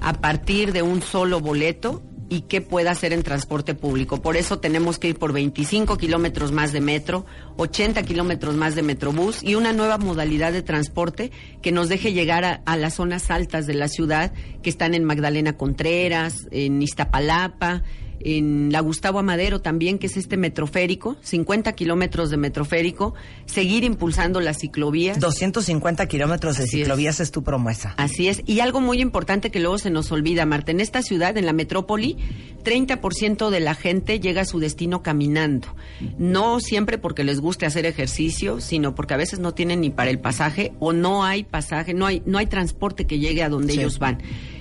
a 0.00 0.14
partir 0.14 0.72
de 0.72 0.82
un 0.82 1.02
solo 1.02 1.40
boleto 1.40 2.02
y 2.30 2.42
qué 2.42 2.60
pueda 2.60 2.92
hacer 2.92 3.12
en 3.12 3.24
transporte 3.24 3.74
público. 3.74 4.22
Por 4.22 4.36
eso 4.36 4.60
tenemos 4.60 4.98
que 4.98 5.08
ir 5.08 5.18
por 5.18 5.32
25 5.32 5.98
kilómetros 5.98 6.52
más 6.52 6.72
de 6.72 6.80
metro, 6.80 7.26
80 7.56 8.04
kilómetros 8.04 8.54
más 8.54 8.76
de 8.76 8.82
metrobús 8.82 9.42
y 9.42 9.56
una 9.56 9.72
nueva 9.72 9.98
modalidad 9.98 10.52
de 10.52 10.62
transporte 10.62 11.32
que 11.60 11.72
nos 11.72 11.88
deje 11.88 12.12
llegar 12.12 12.44
a, 12.44 12.62
a 12.66 12.76
las 12.76 12.94
zonas 12.94 13.32
altas 13.32 13.66
de 13.66 13.74
la 13.74 13.88
ciudad 13.88 14.32
que 14.62 14.70
están 14.70 14.94
en 14.94 15.04
Magdalena 15.04 15.56
Contreras, 15.56 16.46
en 16.52 16.80
Iztapalapa, 16.80 17.82
en 18.20 18.70
la 18.72 18.80
Gustavo 18.80 19.18
Amadero 19.18 19.60
también, 19.60 19.98
que 19.98 20.06
es 20.06 20.16
este 20.16 20.36
metroférico, 20.36 21.16
50 21.22 21.72
kilómetros 21.72 22.30
de 22.30 22.36
metroférico, 22.36 23.14
seguir 23.46 23.84
impulsando 23.84 24.40
las 24.40 24.58
ciclovías. 24.58 25.18
250 25.20 26.06
kilómetros 26.06 26.56
de 26.58 26.64
Así 26.64 26.76
es. 26.80 26.84
ciclovías 26.84 27.20
es. 27.20 27.30
tu 27.30 27.42
promesa. 27.42 27.94
Así 27.96 28.28
es. 28.28 28.42
Y 28.46 28.60
algo 28.60 28.80
muy 28.80 29.00
importante 29.00 29.50
que 29.50 29.60
luego 29.60 29.78
se 29.78 29.90
nos 29.90 30.10
olvida, 30.12 30.46
Marta. 30.46 30.70
En 30.72 30.80
esta 30.80 31.02
ciudad, 31.02 31.36
en 31.36 31.46
la 31.46 31.52
metrópoli, 31.52 32.16
30% 32.64 33.50
de 33.50 33.60
la 33.60 33.74
gente 33.74 34.20
llega 34.20 34.42
a 34.42 34.44
su 34.44 34.58
destino 34.58 35.02
caminando. 35.02 35.68
No 36.18 36.60
siempre 36.60 36.98
porque 36.98 37.24
les 37.24 37.40
guste 37.40 37.66
hacer 37.66 37.86
ejercicio, 37.86 38.60
sino 38.60 38.94
porque 38.94 39.14
a 39.14 39.16
veces 39.16 39.38
no 39.38 39.52
tienen 39.54 39.80
ni 39.80 39.90
para 39.90 40.10
el 40.10 40.18
pasaje 40.18 40.72
o 40.78 40.92
no 40.92 41.24
hay 41.24 41.44
pasaje, 41.44 41.94
no 41.94 42.06
hay, 42.06 42.22
no 42.26 42.38
hay 42.38 42.46
transporte 42.46 43.06
que 43.06 43.18
llegue 43.18 43.42
a 43.42 43.48
donde 43.48 43.72
Sí. 43.72 43.78
ellos 43.80 43.98
van. 43.98 44.18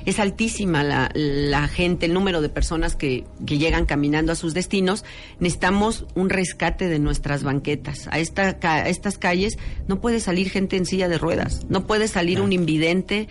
Es 0.10 0.18
altísima 0.18 0.84
la, 0.84 1.12
la 1.14 1.68
gente, 1.68 2.08
el 2.08 2.16
número 2.16 2.42
de 2.42 2.50
personas 2.50 2.96
que, 2.96 3.26
que 3.46 3.60
llegan 3.60 3.86
caminando 3.86 4.32
a 4.32 4.36
sus 4.36 4.56
destinos. 4.56 5.06
Necesitamos 5.40 6.08
un 6.16 6.32
rescate 6.32 6.88
de 6.88 6.98
nuestras 6.98 7.44
banquetas. 7.44 8.08
A, 8.10 8.18
esta, 8.18 8.58
a 8.60 8.90
estas 8.90 9.20
calles 9.20 9.60
no 9.88 10.02
puede 10.02 10.20
salir 10.20 10.50
gente 10.50 10.78
en 10.78 10.88
silla 10.88 11.10
de 11.10 11.20
ruedas, 11.20 11.68
no 11.70 11.86
puede 11.86 12.08
salir 12.08 12.42
un 12.42 12.54
invidente. 12.54 13.28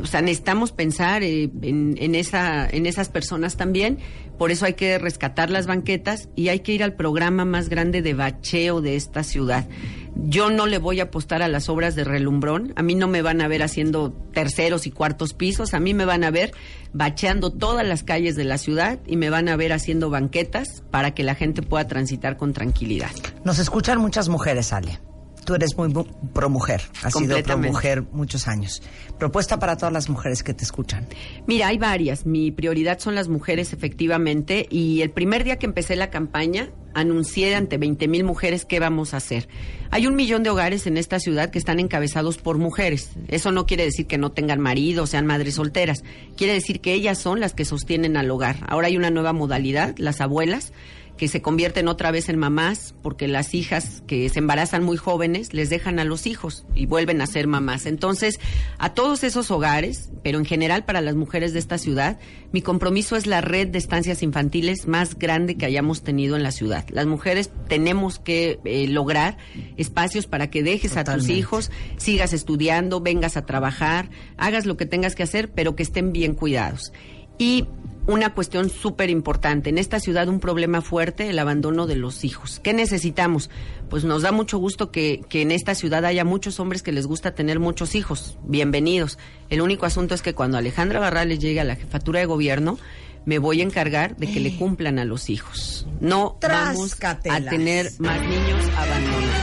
O 0.00 0.06
sea, 0.06 0.22
necesitamos 0.22 0.72
pensar 0.72 1.22
eh, 1.22 1.50
en, 1.62 1.96
en, 1.98 2.14
esa, 2.14 2.68
en 2.68 2.86
esas 2.86 3.08
personas 3.08 3.56
también. 3.56 3.98
Por 4.38 4.50
eso 4.50 4.64
hay 4.66 4.74
que 4.74 4.98
rescatar 4.98 5.50
las 5.50 5.66
banquetas 5.66 6.28
y 6.34 6.48
hay 6.48 6.60
que 6.60 6.72
ir 6.72 6.82
al 6.82 6.94
programa 6.94 7.44
más 7.44 7.68
grande 7.68 8.02
de 8.02 8.14
bacheo 8.14 8.80
de 8.80 8.96
esta 8.96 9.22
ciudad. 9.22 9.66
Yo 10.14 10.50
no 10.50 10.66
le 10.66 10.78
voy 10.78 11.00
a 11.00 11.04
apostar 11.04 11.42
a 11.42 11.48
las 11.48 11.68
obras 11.68 11.94
de 11.94 12.04
relumbrón. 12.04 12.72
A 12.76 12.82
mí 12.82 12.94
no 12.94 13.08
me 13.08 13.22
van 13.22 13.40
a 13.40 13.48
ver 13.48 13.62
haciendo 13.62 14.12
terceros 14.32 14.86
y 14.86 14.90
cuartos 14.90 15.32
pisos. 15.32 15.74
A 15.74 15.80
mí 15.80 15.94
me 15.94 16.04
van 16.04 16.24
a 16.24 16.30
ver 16.30 16.52
bacheando 16.92 17.50
todas 17.50 17.86
las 17.86 18.02
calles 18.02 18.36
de 18.36 18.44
la 18.44 18.58
ciudad 18.58 18.98
y 19.06 19.16
me 19.16 19.30
van 19.30 19.48
a 19.48 19.56
ver 19.56 19.72
haciendo 19.72 20.10
banquetas 20.10 20.82
para 20.90 21.12
que 21.12 21.22
la 21.22 21.34
gente 21.34 21.62
pueda 21.62 21.86
transitar 21.86 22.36
con 22.36 22.52
tranquilidad. 22.52 23.10
Nos 23.44 23.58
escuchan 23.58 23.98
muchas 24.00 24.28
mujeres, 24.28 24.72
Ale. 24.72 24.98
Tú 25.44 25.54
eres 25.54 25.76
muy 25.76 25.88
mu- 25.88 26.04
pro 26.32 26.48
mujer, 26.48 26.82
has 27.02 27.14
sido 27.14 27.34
pro 27.42 27.58
mujer 27.72 28.02
muchos 28.12 28.46
años. 28.46 28.80
Propuesta 29.18 29.58
para 29.58 29.76
todas 29.76 29.92
las 29.92 30.08
mujeres 30.08 30.42
que 30.42 30.54
te 30.54 30.62
escuchan. 30.64 31.06
Mira, 31.46 31.66
hay 31.68 31.78
varias. 31.78 32.26
Mi 32.26 32.50
prioridad 32.52 32.98
son 33.00 33.14
las 33.16 33.28
mujeres, 33.28 33.72
efectivamente. 33.72 34.66
Y 34.70 35.02
el 35.02 35.10
primer 35.10 35.42
día 35.44 35.56
que 35.58 35.66
empecé 35.66 35.96
la 35.96 36.10
campaña, 36.10 36.70
anuncié 36.94 37.54
ante 37.54 37.78
20 37.78 38.06
mil 38.06 38.22
mujeres 38.24 38.64
qué 38.64 38.78
vamos 38.78 39.14
a 39.14 39.16
hacer. 39.16 39.48
Hay 39.90 40.06
un 40.06 40.14
millón 40.14 40.42
de 40.42 40.50
hogares 40.50 40.86
en 40.86 40.96
esta 40.96 41.18
ciudad 41.18 41.50
que 41.50 41.58
están 41.58 41.80
encabezados 41.80 42.38
por 42.38 42.58
mujeres. 42.58 43.10
Eso 43.28 43.50
no 43.50 43.66
quiere 43.66 43.84
decir 43.84 44.06
que 44.06 44.18
no 44.18 44.30
tengan 44.32 44.60
marido, 44.60 45.06
sean 45.06 45.26
madres 45.26 45.54
solteras. 45.54 46.04
Quiere 46.36 46.52
decir 46.52 46.80
que 46.80 46.92
ellas 46.94 47.18
son 47.18 47.40
las 47.40 47.52
que 47.54 47.64
sostienen 47.64 48.16
al 48.16 48.30
hogar. 48.30 48.56
Ahora 48.68 48.86
hay 48.88 48.96
una 48.96 49.10
nueva 49.10 49.32
modalidad, 49.32 49.94
las 49.98 50.20
abuelas 50.20 50.72
que 51.16 51.28
se 51.28 51.42
convierten 51.42 51.88
otra 51.88 52.10
vez 52.10 52.28
en 52.28 52.38
mamás 52.38 52.94
porque 53.02 53.28
las 53.28 53.54
hijas 53.54 54.02
que 54.06 54.28
se 54.28 54.38
embarazan 54.38 54.82
muy 54.82 54.96
jóvenes 54.96 55.54
les 55.54 55.70
dejan 55.70 55.98
a 55.98 56.04
los 56.04 56.26
hijos 56.26 56.64
y 56.74 56.86
vuelven 56.86 57.20
a 57.20 57.26
ser 57.26 57.46
mamás. 57.46 57.86
Entonces, 57.86 58.40
a 58.78 58.94
todos 58.94 59.22
esos 59.24 59.50
hogares, 59.50 60.10
pero 60.22 60.38
en 60.38 60.44
general 60.44 60.84
para 60.84 61.00
las 61.00 61.14
mujeres 61.14 61.52
de 61.52 61.58
esta 61.58 61.78
ciudad, 61.78 62.18
mi 62.52 62.62
compromiso 62.62 63.16
es 63.16 63.26
la 63.26 63.40
red 63.40 63.68
de 63.68 63.78
estancias 63.78 64.22
infantiles 64.22 64.86
más 64.86 65.18
grande 65.18 65.56
que 65.56 65.66
hayamos 65.66 66.02
tenido 66.02 66.36
en 66.36 66.42
la 66.42 66.52
ciudad. 66.52 66.84
Las 66.90 67.06
mujeres 67.06 67.50
tenemos 67.68 68.18
que 68.18 68.58
eh, 68.64 68.88
lograr 68.88 69.36
espacios 69.76 70.26
para 70.26 70.50
que 70.50 70.62
dejes 70.62 70.96
a 70.96 71.04
tus 71.04 71.28
hijos, 71.28 71.70
sigas 71.96 72.32
estudiando, 72.32 73.00
vengas 73.00 73.36
a 73.36 73.46
trabajar, 73.46 74.10
hagas 74.36 74.66
lo 74.66 74.76
que 74.76 74.86
tengas 74.86 75.14
que 75.14 75.22
hacer, 75.22 75.50
pero 75.50 75.76
que 75.76 75.82
estén 75.82 76.12
bien 76.12 76.34
cuidados. 76.34 76.92
Y 77.38 77.66
una 78.06 78.34
cuestión 78.34 78.68
súper 78.70 79.10
importante. 79.10 79.70
En 79.70 79.78
esta 79.78 80.00
ciudad 80.00 80.28
un 80.28 80.40
problema 80.40 80.82
fuerte, 80.82 81.28
el 81.30 81.38
abandono 81.38 81.86
de 81.86 81.96
los 81.96 82.24
hijos. 82.24 82.60
¿Qué 82.62 82.72
necesitamos? 82.72 83.48
Pues 83.88 84.04
nos 84.04 84.22
da 84.22 84.32
mucho 84.32 84.58
gusto 84.58 84.90
que, 84.90 85.20
que 85.28 85.42
en 85.42 85.52
esta 85.52 85.74
ciudad 85.74 86.04
haya 86.04 86.24
muchos 86.24 86.58
hombres 86.60 86.82
que 86.82 86.92
les 86.92 87.06
gusta 87.06 87.34
tener 87.34 87.60
muchos 87.60 87.94
hijos. 87.94 88.38
Bienvenidos. 88.44 89.18
El 89.50 89.60
único 89.60 89.86
asunto 89.86 90.14
es 90.14 90.22
que 90.22 90.34
cuando 90.34 90.58
Alejandra 90.58 91.00
Barrales 91.00 91.38
llegue 91.38 91.60
a 91.60 91.64
la 91.64 91.76
jefatura 91.76 92.20
de 92.20 92.26
gobierno, 92.26 92.78
me 93.24 93.38
voy 93.38 93.60
a 93.60 93.64
encargar 93.64 94.16
de 94.16 94.26
que 94.30 94.40
le 94.40 94.56
cumplan 94.56 94.98
a 94.98 95.04
los 95.04 95.30
hijos. 95.30 95.86
No 96.00 96.38
vamos 96.40 96.96
a 97.04 97.20
tener 97.20 97.90
más 97.98 98.20
niños 98.20 98.64
abandonados 98.76 99.34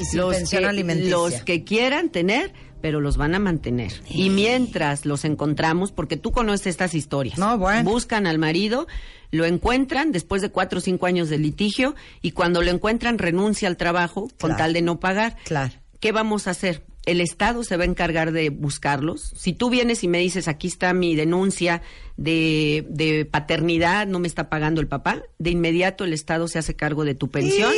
Y 0.00 0.04
sin 0.04 0.18
los 0.18 0.50
que, 0.50 0.56
alimenticia. 0.58 1.10
los 1.10 1.42
que 1.42 1.64
quieran 1.64 2.10
tener, 2.10 2.52
pero 2.82 3.00
los 3.00 3.16
van 3.16 3.34
a 3.34 3.38
mantener. 3.38 3.92
Y 4.10 4.28
mientras 4.28 5.06
los 5.06 5.24
encontramos, 5.24 5.92
porque 5.92 6.16
tú 6.18 6.32
conoces 6.32 6.66
estas 6.66 6.94
historias, 6.94 7.38
No, 7.38 7.56
bueno. 7.56 7.88
buscan 7.88 8.26
al 8.26 8.38
marido, 8.38 8.86
lo 9.30 9.46
encuentran 9.46 10.12
después 10.12 10.42
de 10.42 10.50
cuatro 10.50 10.78
o 10.78 10.82
cinco 10.82 11.06
años 11.06 11.30
de 11.30 11.38
litigio 11.38 11.94
y 12.20 12.32
cuando 12.32 12.60
lo 12.60 12.70
encuentran 12.70 13.16
renuncia 13.18 13.68
al 13.68 13.78
trabajo 13.78 14.28
con 14.40 14.56
tal 14.56 14.74
de 14.74 14.82
no 14.82 15.00
pagar. 15.00 15.36
Claro. 15.44 15.72
¿Qué 16.00 16.12
vamos 16.12 16.46
a 16.48 16.50
hacer? 16.50 16.82
El 17.06 17.20
Estado 17.20 17.64
se 17.64 17.76
va 17.76 17.82
a 17.84 17.86
encargar 17.86 18.30
de 18.32 18.50
buscarlos. 18.50 19.32
Si 19.36 19.52
tú 19.52 19.70
vienes 19.70 20.04
y 20.04 20.08
me 20.08 20.18
dices, 20.18 20.46
aquí 20.48 20.68
está 20.68 20.92
mi 20.94 21.16
denuncia 21.16 21.82
de, 22.16 22.86
de 22.90 23.24
paternidad, 23.24 24.06
no 24.06 24.18
me 24.18 24.28
está 24.28 24.48
pagando 24.48 24.80
el 24.80 24.86
papá, 24.88 25.22
de 25.38 25.50
inmediato 25.50 26.04
el 26.04 26.12
Estado 26.12 26.46
se 26.48 26.58
hace 26.58 26.74
cargo 26.76 27.04
de 27.04 27.14
tu 27.14 27.28
pensión 27.28 27.72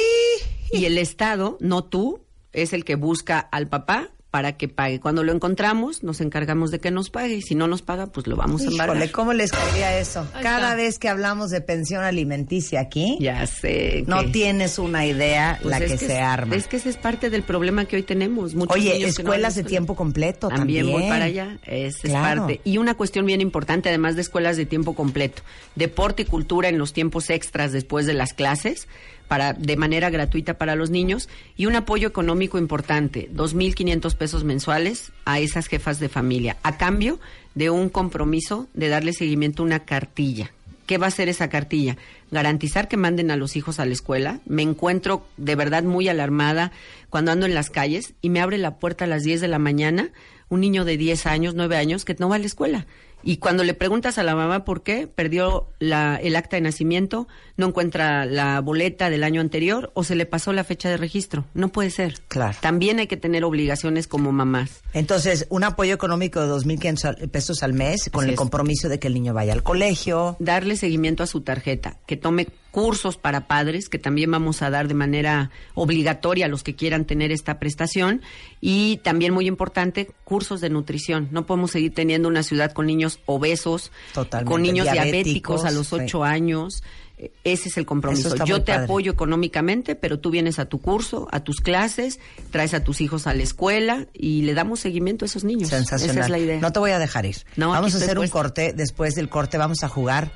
y 0.72 0.84
el 0.86 0.98
Estado, 0.98 1.56
no 1.60 1.84
tú, 1.84 2.20
es 2.52 2.72
el 2.72 2.84
que 2.84 2.96
busca 2.96 3.38
al 3.38 3.68
papá 3.68 4.10
para 4.34 4.56
que 4.56 4.66
pague. 4.66 4.98
Cuando 4.98 5.22
lo 5.22 5.30
encontramos, 5.32 6.02
nos 6.02 6.20
encargamos 6.20 6.72
de 6.72 6.80
que 6.80 6.90
nos 6.90 7.08
pague 7.08 7.36
y 7.36 7.40
si 7.42 7.54
no 7.54 7.68
nos 7.68 7.82
paga, 7.82 8.08
pues 8.08 8.26
lo 8.26 8.34
vamos 8.34 8.62
a 8.62 8.64
embargar. 8.64 8.96
Híjole, 8.96 9.12
¿cómo 9.12 9.32
les 9.32 9.52
caería 9.52 9.96
eso? 9.96 10.26
Cada 10.42 10.74
vez 10.74 10.98
que 10.98 11.08
hablamos 11.08 11.50
de 11.52 11.60
pensión 11.60 12.02
alimenticia 12.02 12.80
aquí, 12.80 13.16
Ya 13.20 13.46
sé. 13.46 14.02
no 14.08 14.24
tienes 14.32 14.80
una 14.80 15.06
idea 15.06 15.60
pues 15.62 15.70
la 15.78 15.84
es 15.84 15.92
que, 15.92 15.98
se 15.98 16.14
es- 16.16 16.20
arma. 16.20 16.56
Es 16.56 16.66
que 16.66 16.78
ese 16.78 16.88
es 16.88 16.96
parte 16.96 17.30
del 17.30 17.44
problema 17.44 17.84
que 17.84 17.94
hoy 17.94 18.02
tenemos. 18.02 18.56
Muchos 18.56 18.74
Oye, 18.76 18.98
no 18.98 19.06
escuelas 19.06 19.56
la 19.56 19.62
de 19.62 19.68
tiempo 19.68 19.94
completo 19.94 20.48
también. 20.48 20.86
También 20.86 21.00
voy 21.02 21.08
para 21.08 21.26
allá, 21.26 21.58
esa 21.62 22.00
Claro. 22.08 22.40
es 22.42 22.46
parte. 22.56 22.60
Y 22.64 22.78
una 22.78 22.94
cuestión 22.94 23.26
bien 23.26 23.40
importante, 23.40 23.88
además 23.88 24.16
de 24.16 24.22
escuelas 24.22 24.56
de 24.56 24.66
tiempo 24.66 24.96
completo, 24.96 25.42
deporte 25.76 26.22
y 26.22 26.24
cultura 26.24 26.68
en 26.68 26.78
los 26.78 26.92
tiempos 26.92 27.30
extras 27.30 27.70
después 27.70 28.04
de 28.04 28.14
las 28.14 28.34
clases, 28.34 28.88
para 29.34 29.52
de 29.52 29.76
manera 29.76 30.10
gratuita 30.10 30.58
para 30.58 30.76
los 30.76 30.90
niños, 30.90 31.28
y 31.56 31.66
un 31.66 31.74
apoyo 31.74 32.06
económico 32.06 32.56
importante, 32.56 33.28
2.500 33.34 34.14
pesos 34.14 34.44
mensuales 34.44 35.10
a 35.24 35.40
esas 35.40 35.66
jefas 35.66 35.98
de 35.98 36.08
familia, 36.08 36.56
a 36.62 36.78
cambio 36.78 37.18
de 37.56 37.68
un 37.68 37.88
compromiso 37.88 38.68
de 38.74 38.88
darle 38.88 39.12
seguimiento 39.12 39.64
a 39.64 39.66
una 39.66 39.80
cartilla. 39.80 40.52
¿Qué 40.86 40.98
va 40.98 41.06
a 41.06 41.08
hacer 41.08 41.28
esa 41.28 41.48
cartilla? 41.48 41.96
Garantizar 42.30 42.86
que 42.86 42.96
manden 42.96 43.32
a 43.32 43.36
los 43.36 43.56
hijos 43.56 43.80
a 43.80 43.86
la 43.86 43.92
escuela. 43.92 44.38
Me 44.46 44.62
encuentro 44.62 45.26
de 45.36 45.56
verdad 45.56 45.82
muy 45.82 46.08
alarmada 46.08 46.70
cuando 47.10 47.32
ando 47.32 47.44
en 47.44 47.54
las 47.54 47.70
calles 47.70 48.14
y 48.22 48.30
me 48.30 48.40
abre 48.40 48.56
la 48.56 48.76
puerta 48.76 49.06
a 49.06 49.08
las 49.08 49.24
10 49.24 49.40
de 49.40 49.48
la 49.48 49.58
mañana 49.58 50.12
un 50.48 50.60
niño 50.60 50.84
de 50.84 50.96
10 50.96 51.26
años, 51.26 51.54
9 51.56 51.76
años 51.76 52.04
que 52.04 52.14
no 52.20 52.28
va 52.28 52.36
a 52.36 52.38
la 52.38 52.46
escuela. 52.46 52.86
Y 53.24 53.38
cuando 53.38 53.64
le 53.64 53.74
preguntas 53.74 54.18
a 54.18 54.22
la 54.22 54.34
mamá 54.36 54.64
por 54.64 54.82
qué, 54.82 55.06
perdió 55.06 55.68
la, 55.78 56.16
el 56.16 56.36
acta 56.36 56.56
de 56.56 56.60
nacimiento, 56.62 57.26
no 57.56 57.68
encuentra 57.68 58.26
la 58.26 58.60
boleta 58.60 59.08
del 59.10 59.24
año 59.24 59.40
anterior 59.40 59.90
o 59.94 60.04
se 60.04 60.14
le 60.14 60.26
pasó 60.26 60.52
la 60.52 60.62
fecha 60.64 60.88
de 60.90 60.96
registro. 60.98 61.44
No 61.54 61.68
puede 61.68 61.90
ser. 61.90 62.20
Claro. 62.28 62.56
También 62.60 62.98
hay 62.98 63.06
que 63.06 63.16
tener 63.16 63.44
obligaciones 63.44 64.06
como 64.06 64.30
mamás. 64.30 64.82
Entonces, 64.92 65.46
un 65.48 65.64
apoyo 65.64 65.94
económico 65.94 66.40
de 66.40 66.48
2.500 66.52 67.04
al- 67.04 67.28
pesos 67.30 67.62
al 67.62 67.72
mes 67.72 68.10
con 68.12 68.20
Así 68.24 68.28
el 68.28 68.34
es. 68.34 68.38
compromiso 68.38 68.88
de 68.88 68.98
que 68.98 69.08
el 69.08 69.14
niño 69.14 69.32
vaya 69.34 69.52
al 69.54 69.62
colegio. 69.62 70.36
darle 70.38 70.76
seguimiento 70.76 71.22
a 71.22 71.26
su 71.26 71.40
tarjeta, 71.40 71.96
que 72.06 72.16
tome 72.16 72.48
cursos 72.70 73.16
para 73.16 73.46
padres, 73.46 73.88
que 73.88 74.00
también 74.00 74.32
vamos 74.32 74.60
a 74.60 74.68
dar 74.68 74.88
de 74.88 74.94
manera 74.94 75.50
obligatoria 75.74 76.46
a 76.46 76.48
los 76.48 76.64
que 76.64 76.74
quieran 76.74 77.04
tener 77.04 77.30
esta 77.30 77.60
prestación, 77.60 78.20
y 78.66 78.96
también 79.02 79.34
muy 79.34 79.46
importante, 79.46 80.10
cursos 80.24 80.62
de 80.62 80.70
nutrición. 80.70 81.28
No 81.32 81.44
podemos 81.44 81.72
seguir 81.72 81.92
teniendo 81.92 82.28
una 82.28 82.42
ciudad 82.42 82.72
con 82.72 82.86
niños 82.86 83.20
obesos, 83.26 83.92
Totalmente, 84.14 84.50
con 84.50 84.62
niños 84.62 84.90
diabéticos, 84.90 85.12
diabéticos, 85.12 85.64
a 85.66 85.70
los 85.70 85.88
sí. 85.88 85.96
ocho 85.96 86.24
años. 86.24 86.82
Eh, 87.18 87.30
Ese 87.44 87.68
es 87.68 87.76
el 87.76 87.84
compromiso. 87.84 88.34
Yo 88.46 88.62
te 88.62 88.72
padre. 88.72 88.84
apoyo 88.84 89.12
económicamente, 89.12 89.96
pero 89.96 90.18
tú 90.18 90.30
vienes 90.30 90.58
a 90.58 90.64
tu 90.64 90.80
curso, 90.80 91.28
a 91.30 91.40
tus 91.40 91.60
clases, 91.60 92.20
traes 92.50 92.72
a 92.72 92.82
tus 92.82 93.02
hijos 93.02 93.26
a 93.26 93.34
la 93.34 93.42
escuela 93.42 94.06
y 94.14 94.40
le 94.44 94.54
damos 94.54 94.80
seguimiento 94.80 95.26
a 95.26 95.26
esos 95.26 95.44
niños. 95.44 95.68
Sensacional. 95.68 96.16
Esa 96.16 96.24
es 96.24 96.30
la 96.30 96.38
idea. 96.38 96.60
No 96.62 96.72
te 96.72 96.78
voy 96.78 96.92
a 96.92 96.98
dejar 96.98 97.26
ir. 97.26 97.36
No, 97.56 97.68
vamos 97.68 97.94
a 97.94 97.98
hacer 97.98 98.18
un 98.18 98.28
corte. 98.28 98.72
Después 98.74 99.14
del 99.14 99.28
corte 99.28 99.58
vamos 99.58 99.84
a 99.84 99.90
jugar 99.90 100.32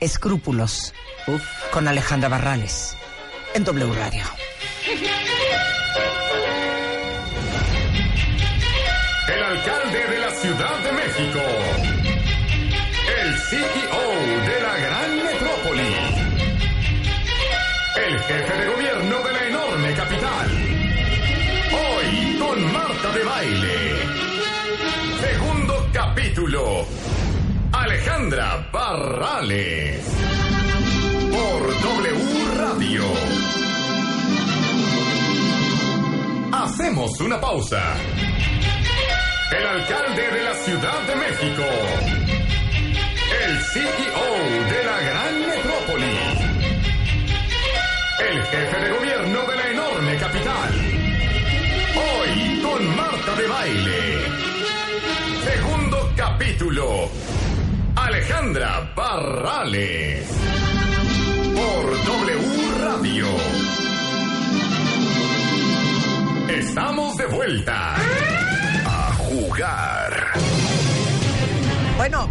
Escrúpulos 0.00 0.92
Uf. 1.28 1.40
con 1.72 1.88
Alejandra 1.88 2.28
Barrales 2.28 2.94
en 3.54 3.64
W 3.64 3.90
Radio. 3.94 4.22
El 11.16 11.30
CEO 13.38 14.04
de 14.46 14.60
la 14.60 14.76
gran 14.76 15.16
metrópoli. 15.22 15.94
El 18.04 18.18
jefe 18.18 18.54
de 18.58 18.66
gobierno 18.66 19.22
de 19.22 19.32
la 19.32 19.46
enorme 19.46 19.94
capital. 19.94 20.50
Hoy 21.70 22.36
con 22.36 22.72
Marta 22.72 23.12
de 23.12 23.24
Baile. 23.24 23.76
Segundo 25.20 25.88
capítulo. 25.92 26.84
Alejandra 27.70 28.68
Barrales. 28.72 30.04
Por 31.30 31.80
W 31.80 32.56
Radio. 32.56 33.04
Hacemos 36.52 37.20
una 37.20 37.40
pausa. 37.40 37.94
El 39.56 39.66
alcalde 39.66 40.30
de 40.30 40.42
la 40.42 40.54
Ciudad 40.54 41.00
de 41.06 41.14
México. 41.14 41.62
El 43.44 43.60
CEO 43.62 44.28
de 44.72 44.84
la 44.84 45.00
gran 45.00 45.46
metrópoli. 45.46 46.16
El 48.30 48.42
jefe 48.42 48.80
de 48.80 48.90
gobierno 48.98 49.46
de 49.46 49.56
la 49.56 49.68
enorme 49.70 50.16
capital. 50.16 50.70
Hoy 51.94 52.62
con 52.62 52.96
Marta 52.96 53.34
de 53.36 53.46
Baile. 53.46 54.18
Segundo 55.44 56.12
capítulo. 56.16 57.10
Alejandra 57.94 58.92
Barrales. 58.96 60.26
Por 61.54 62.04
W 62.04 62.84
Radio. 62.84 63.26
Estamos 66.48 67.16
de 67.16 67.26
vuelta. 67.26 67.94
Bueno, 71.96 72.28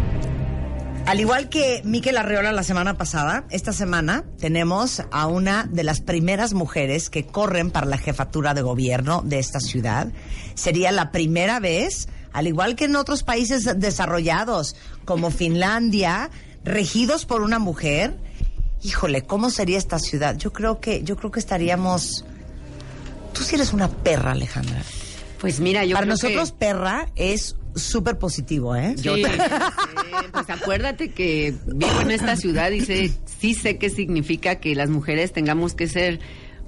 Al 1.06 1.20
igual 1.20 1.48
que 1.48 1.82
Miquel 1.84 2.16
Arriola 2.16 2.52
la 2.52 2.62
semana 2.62 2.96
pasada, 2.98 3.44
esta 3.50 3.72
semana 3.72 4.24
tenemos 4.38 5.02
a 5.10 5.26
una 5.26 5.64
de 5.64 5.84
las 5.84 6.00
primeras 6.00 6.54
mujeres 6.54 7.10
que 7.10 7.26
corren 7.26 7.70
para 7.70 7.86
la 7.86 7.98
jefatura 7.98 8.54
de 8.54 8.62
gobierno 8.62 9.22
de 9.22 9.38
esta 9.38 9.60
ciudad. 9.60 10.08
Sería 10.54 10.92
la 10.92 11.12
primera 11.12 11.60
vez, 11.60 12.08
al 12.32 12.46
igual 12.46 12.74
que 12.74 12.86
en 12.86 12.96
otros 12.96 13.22
países 13.22 13.64
desarrollados 13.78 14.76
como 15.04 15.30
Finlandia, 15.30 16.30
regidos 16.64 17.26
por 17.26 17.42
una 17.42 17.58
mujer. 17.58 18.16
Híjole, 18.82 19.22
¿cómo 19.22 19.50
sería 19.50 19.78
esta 19.78 19.98
ciudad? 19.98 20.36
Yo 20.36 20.52
creo 20.52 20.80
que 20.80 21.02
yo 21.04 21.16
creo 21.16 21.30
que 21.30 21.40
estaríamos 21.40 22.24
Tú 23.34 23.42
sí 23.42 23.56
eres 23.56 23.72
una 23.72 23.88
perra, 23.88 24.32
Alejandra. 24.32 24.82
Pues 25.44 25.60
mira, 25.60 25.84
yo 25.84 25.94
Para 25.94 26.06
creo 26.06 26.14
nosotros 26.14 26.52
que... 26.52 26.58
perra 26.58 27.06
es 27.16 27.56
súper 27.74 28.18
positivo, 28.18 28.74
¿eh? 28.76 28.94
Yo 28.98 29.14
pues 30.32 30.48
acuérdate 30.50 31.10
que 31.10 31.54
vivo 31.66 32.00
en 32.00 32.10
esta 32.10 32.36
ciudad 32.36 32.70
y 32.70 32.80
sé, 32.80 33.12
sí 33.40 33.54
sé 33.54 33.76
qué 33.78 33.90
significa 33.90 34.56
que 34.56 34.74
las 34.74 34.88
mujeres 34.90 35.32
tengamos 35.32 35.74
que 35.74 35.86
ser 35.88 36.20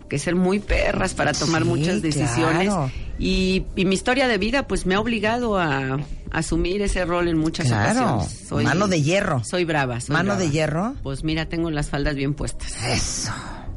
que 0.08 0.20
ser 0.20 0.36
muy 0.36 0.60
perras 0.60 1.14
para 1.14 1.32
tomar 1.32 1.62
Sí, 1.62 1.68
muchas 1.68 2.00
decisiones 2.00 2.68
claro. 2.68 2.92
y, 3.18 3.64
y 3.74 3.84
mi 3.86 3.94
historia 3.96 4.28
de 4.28 4.38
vida 4.38 4.68
pues 4.68 4.86
me 4.86 4.94
ha 4.94 5.00
obligado 5.00 5.58
a, 5.58 5.98
asumir 6.30 6.80
ese 6.82 7.04
rol 7.04 7.26
en 7.26 7.38
muchas 7.38 7.66
Claro, 7.66 8.18
ocasiones. 8.18 8.64
mano 8.66 8.86
de 8.86 9.02
hierro. 9.02 9.42
Soy 9.44 9.64
brava. 9.64 10.00
soy 10.00 10.12
Mano 10.12 10.26
brava. 10.34 10.40
de 10.42 10.50
hierro. 10.50 10.94
Pues 11.02 11.24
mira, 11.24 11.46
tengo 11.48 11.70
las 11.72 11.88
faldas 11.90 12.14
bien 12.14 12.34
puestas. 12.34 12.72
Eso. 12.86 13.32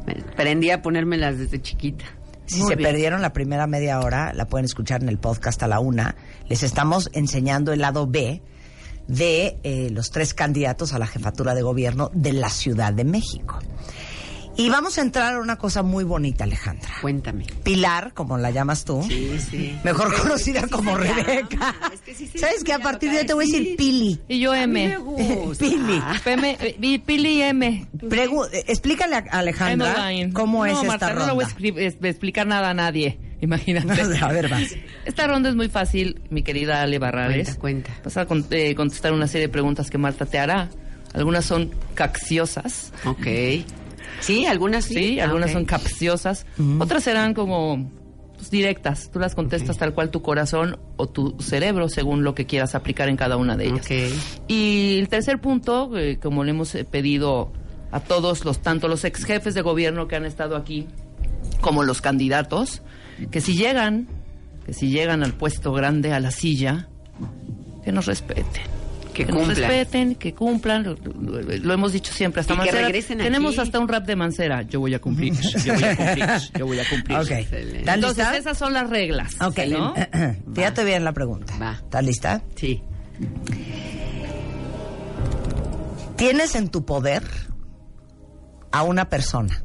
Me- 0.05 0.21
Aprendí 0.33 0.69
a 0.69 0.81
ponérmelas 0.83 1.37
desde 1.39 1.59
chiquita. 1.61 2.05
Si 2.49 2.61
Muy 2.61 2.69
se 2.69 2.75
bien. 2.77 2.89
perdieron 2.89 3.21
la 3.21 3.31
primera 3.31 3.67
media 3.67 3.99
hora, 3.99 4.33
la 4.33 4.47
pueden 4.47 4.65
escuchar 4.65 5.03
en 5.03 5.09
el 5.09 5.19
podcast 5.19 5.61
a 5.61 5.67
la 5.67 5.79
una. 5.79 6.15
Les 6.47 6.63
estamos 6.63 7.09
enseñando 7.13 7.71
el 7.73 7.79
lado 7.81 8.07
B 8.07 8.41
de 9.07 9.59
eh, 9.63 9.89
los 9.91 10.09
tres 10.09 10.33
candidatos 10.33 10.93
a 10.93 10.99
la 10.99 11.05
jefatura 11.05 11.53
de 11.53 11.61
gobierno 11.61 12.09
de 12.13 12.33
la 12.33 12.49
Ciudad 12.49 12.91
de 12.91 13.03
México. 13.03 13.59
Y 14.59 14.69
vamos 14.69 14.97
a 14.97 15.01
entrar 15.01 15.35
a 15.35 15.39
una 15.39 15.55
cosa 15.57 15.83
muy 15.83 16.03
bonita, 16.03 16.43
Alejandra. 16.43 16.89
Cuéntame. 17.01 17.45
Pilar, 17.63 18.11
como 18.13 18.37
la 18.37 18.51
llamas 18.51 18.83
tú, 18.83 19.01
Sí, 19.07 19.39
sí. 19.49 19.79
mejor 19.85 20.13
conocida 20.21 20.61
sí 20.63 20.69
como 20.69 20.97
Rebeca. 20.97 21.75
es 21.93 22.01
que 22.01 22.13
sí 22.13 22.27
¿Sabes 22.37 22.63
que 22.65 22.73
a 22.73 22.79
partir 22.79 23.09
de 23.09 23.19
hoy 23.19 23.25
te 23.25 23.33
voy 23.33 23.45
a 23.45 23.47
decir 23.47 23.77
Pili? 23.77 24.19
Y 24.27 24.39
yo 24.41 24.51
A 24.51 24.55
mí 24.67 24.81
M. 24.81 24.87
me 24.89 24.97
gusta. 24.97 25.63
Pili. 25.65 26.01
PM, 26.25 26.57
eh, 26.59 26.99
Pili 27.05 27.41
M. 27.41 27.87
Pregu- 27.99 28.49
eh, 28.51 28.65
explícale 28.67 29.15
a 29.15 29.19
Alejandra 29.31 30.09
cómo 30.33 30.65
es 30.65 30.73
no, 30.73 30.79
esta 30.81 30.87
Marta, 30.91 31.07
ronda. 31.09 31.21
no 31.21 31.27
le 31.27 31.71
voy 31.71 31.83
a 31.85 32.09
explicar 32.09 32.45
nada 32.45 32.69
a 32.71 32.73
nadie. 32.73 33.17
Imagínate. 33.41 34.01
A 34.21 34.27
ver, 34.27 34.49
vas. 34.49 34.75
Esta 35.05 35.25
ronda 35.25 35.47
es 35.47 35.55
muy 35.55 35.69
fácil, 35.69 36.21
mi 36.29 36.43
querida 36.43 36.81
Ale 36.81 36.99
Barrales. 36.99 37.55
Cuenta, 37.55 37.91
cuenta. 37.93 38.03
Vas 38.03 38.17
a 38.17 38.25
con- 38.25 38.45
eh, 38.51 38.75
contestar 38.75 39.13
una 39.13 39.27
serie 39.27 39.47
de 39.47 39.53
preguntas 39.53 39.89
que 39.89 39.97
Marta 39.97 40.25
te 40.25 40.37
hará. 40.37 40.69
Algunas 41.13 41.45
son 41.45 41.71
capciosas, 41.95 42.91
Ok. 43.05 43.25
Sí, 44.21 44.45
algunas 44.45 44.85
sí. 44.85 44.93
sí, 44.95 45.19
Ah, 45.19 45.25
algunas 45.25 45.49
ok. 45.49 45.53
son 45.53 45.65
capciosas. 45.65 46.45
Otras 46.79 47.03
serán 47.03 47.33
como 47.33 47.89
pues, 48.35 48.49
directas. 48.51 49.09
Tú 49.11 49.19
las 49.19 49.35
contestas 49.35 49.77
tal 49.77 49.93
cual 49.93 50.11
tu 50.11 50.21
corazón 50.21 50.77
o 50.97 51.07
tu 51.07 51.35
cerebro, 51.39 51.89
según 51.89 52.23
lo 52.23 52.35
que 52.35 52.45
quieras 52.45 52.75
aplicar 52.75 53.09
en 53.09 53.17
cada 53.17 53.37
una 53.37 53.55
de 53.57 53.67
ellas. 53.67 53.87
Y 54.47 54.97
el 54.99 55.07
tercer 55.09 55.39
punto, 55.41 55.97
eh, 55.97 56.19
como 56.21 56.43
le 56.43 56.51
hemos 56.51 56.73
eh, 56.75 56.85
pedido 56.85 57.51
a 57.91 57.99
todos 57.99 58.45
los, 58.45 58.59
tanto 58.59 58.87
los 58.87 59.03
ex 59.03 59.23
jefes 59.25 59.53
de 59.55 59.61
gobierno 59.61 60.07
que 60.07 60.15
han 60.15 60.25
estado 60.25 60.55
aquí, 60.55 60.87
como 61.61 61.83
los 61.83 62.01
candidatos, 62.01 62.81
que 63.31 63.41
si 63.41 63.55
llegan, 63.57 64.07
que 64.65 64.73
si 64.73 64.89
llegan 64.89 65.23
al 65.23 65.33
puesto 65.33 65.73
grande, 65.73 66.13
a 66.13 66.19
la 66.19 66.31
silla, 66.31 66.87
que 67.83 67.91
nos 67.91 68.05
respeten. 68.05 68.63
Que 69.13 69.25
nos 69.25 69.35
cumplan. 69.37 69.55
respeten, 69.57 70.15
que 70.15 70.33
cumplan, 70.33 70.83
lo, 70.83 70.95
lo- 70.95 71.41
lo 71.41 71.73
hemos 71.73 71.91
dicho 71.91 72.13
siempre, 72.13 72.41
hasta 72.41 72.53
Y 72.53 72.57
que 72.57 72.63
Mancera. 72.63 72.81
regresen 72.85 73.17
Tenemos 73.17 73.53
aquí. 73.53 73.61
hasta 73.67 73.79
un 73.79 73.87
rap 73.87 74.05
de 74.05 74.15
Mancera. 74.15 74.61
Yo 74.61 74.79
voy 74.79 74.93
a 74.93 74.99
cumplir, 75.01 75.33
yo 75.65 75.73
voy 75.73 75.83
a 75.83 75.95
cumplir, 75.97 76.25
yo 76.57 76.65
voy 76.67 76.79
a 76.79 76.89
cumplir. 76.89 77.17
Ok. 77.17 77.31
Excelente. 77.31 77.79
¿Estás 77.79 77.95
Entonces, 77.95 78.27
esas 78.37 78.57
son 78.57 78.73
las 78.73 78.89
reglas. 78.89 79.35
Ok. 79.41 79.59
¿no? 79.69 79.93
Fíjate 80.55 80.83
bien 80.85 81.03
la 81.03 81.11
pregunta. 81.13 81.53
Va. 81.61 81.73
¿Estás 81.73 82.03
lista? 82.05 82.41
Sí. 82.55 82.81
Tienes 86.15 86.55
en 86.55 86.69
tu 86.69 86.85
poder 86.85 87.23
a 88.71 88.83
una 88.83 89.09
persona. 89.09 89.63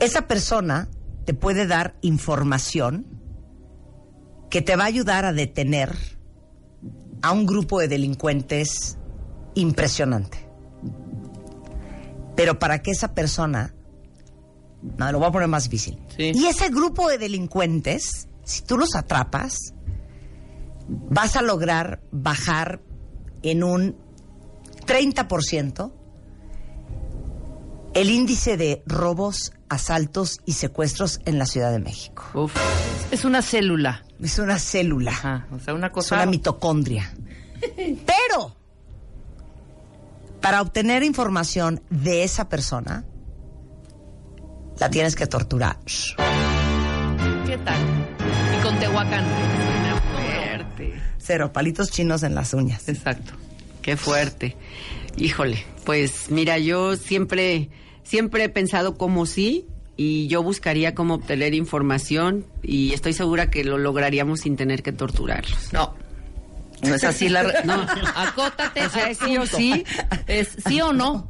Esa 0.00 0.26
persona 0.26 0.88
te 1.24 1.34
puede 1.34 1.66
dar 1.66 1.94
información 2.02 3.06
que 4.50 4.62
te 4.62 4.76
va 4.76 4.84
a 4.84 4.86
ayudar 4.86 5.24
a 5.24 5.32
detener 5.32 5.96
a 7.22 7.32
un 7.32 7.46
grupo 7.46 7.80
de 7.80 7.88
delincuentes 7.88 8.98
impresionante. 9.54 10.48
Pero 12.36 12.58
para 12.58 12.82
que 12.82 12.90
esa 12.90 13.14
persona... 13.14 13.74
No, 14.98 15.12
lo 15.12 15.18
voy 15.18 15.28
a 15.28 15.32
poner 15.32 15.48
más 15.48 15.64
difícil. 15.64 15.98
Sí. 16.16 16.32
Y 16.34 16.46
ese 16.46 16.68
grupo 16.68 17.08
de 17.08 17.18
delincuentes, 17.18 18.28
si 18.42 18.62
tú 18.62 18.76
los 18.76 18.96
atrapas, 18.96 19.74
vas 20.88 21.36
a 21.36 21.42
lograr 21.42 22.02
bajar 22.10 22.82
en 23.42 23.62
un 23.62 23.96
30% 24.86 25.92
el 27.94 28.10
índice 28.10 28.56
de 28.56 28.82
robos, 28.86 29.52
asaltos 29.68 30.40
y 30.46 30.52
secuestros 30.52 31.20
en 31.24 31.38
la 31.38 31.46
Ciudad 31.46 31.72
de 31.72 31.78
México. 31.78 32.24
Uf. 32.34 32.54
Es 33.10 33.24
una 33.24 33.42
célula. 33.42 34.04
Es 34.22 34.38
una 34.38 34.58
célula, 34.58 35.10
Ajá, 35.10 35.46
o 35.52 35.58
sea, 35.58 35.74
una 35.74 35.88
es 35.88 35.92
cosa... 35.92 36.14
una 36.14 36.26
mitocondria. 36.26 37.12
Pero, 37.76 38.56
para 40.40 40.62
obtener 40.62 41.02
información 41.02 41.82
de 41.90 42.22
esa 42.22 42.48
persona, 42.48 43.04
la 44.78 44.90
tienes 44.90 45.16
que 45.16 45.26
torturar. 45.26 45.78
¿Qué 47.46 47.58
tal? 47.58 47.80
Y 48.58 48.62
con 48.62 48.78
Tehuacán. 48.78 49.24
Fuerte. 50.14 50.94
Cero, 51.18 51.52
palitos 51.52 51.90
chinos 51.90 52.22
en 52.22 52.34
las 52.34 52.54
uñas. 52.54 52.88
Exacto. 52.88 53.32
Qué 53.82 53.96
fuerte. 53.96 54.56
Híjole, 55.16 55.64
pues 55.84 56.30
mira, 56.30 56.58
yo 56.58 56.96
siempre, 56.96 57.68
siempre 58.02 58.44
he 58.44 58.48
pensado 58.48 58.96
como 58.96 59.26
sí 59.26 59.66
y 59.96 60.26
yo 60.28 60.42
buscaría 60.42 60.94
cómo 60.94 61.14
obtener 61.14 61.54
información 61.54 62.46
y 62.62 62.92
estoy 62.94 63.12
segura 63.12 63.50
que 63.50 63.62
lo 63.64 63.78
lograríamos 63.78 64.40
sin 64.40 64.56
tener 64.56 64.82
que 64.82 64.92
torturarlos. 64.92 65.72
No. 65.72 65.94
No 66.82 66.94
es 66.94 67.04
así 67.04 67.28
la... 67.28 67.42
re- 67.44 67.64
No. 67.64 67.74
Acótate 68.16 68.86
O 68.86 68.90
sea, 68.90 69.10
¿es 69.10 69.18
sí 69.18 69.36
o 69.36 69.46
sí? 69.46 69.84
Es 70.26 70.56
sí 70.66 70.80
o 70.80 70.92
no. 70.92 71.28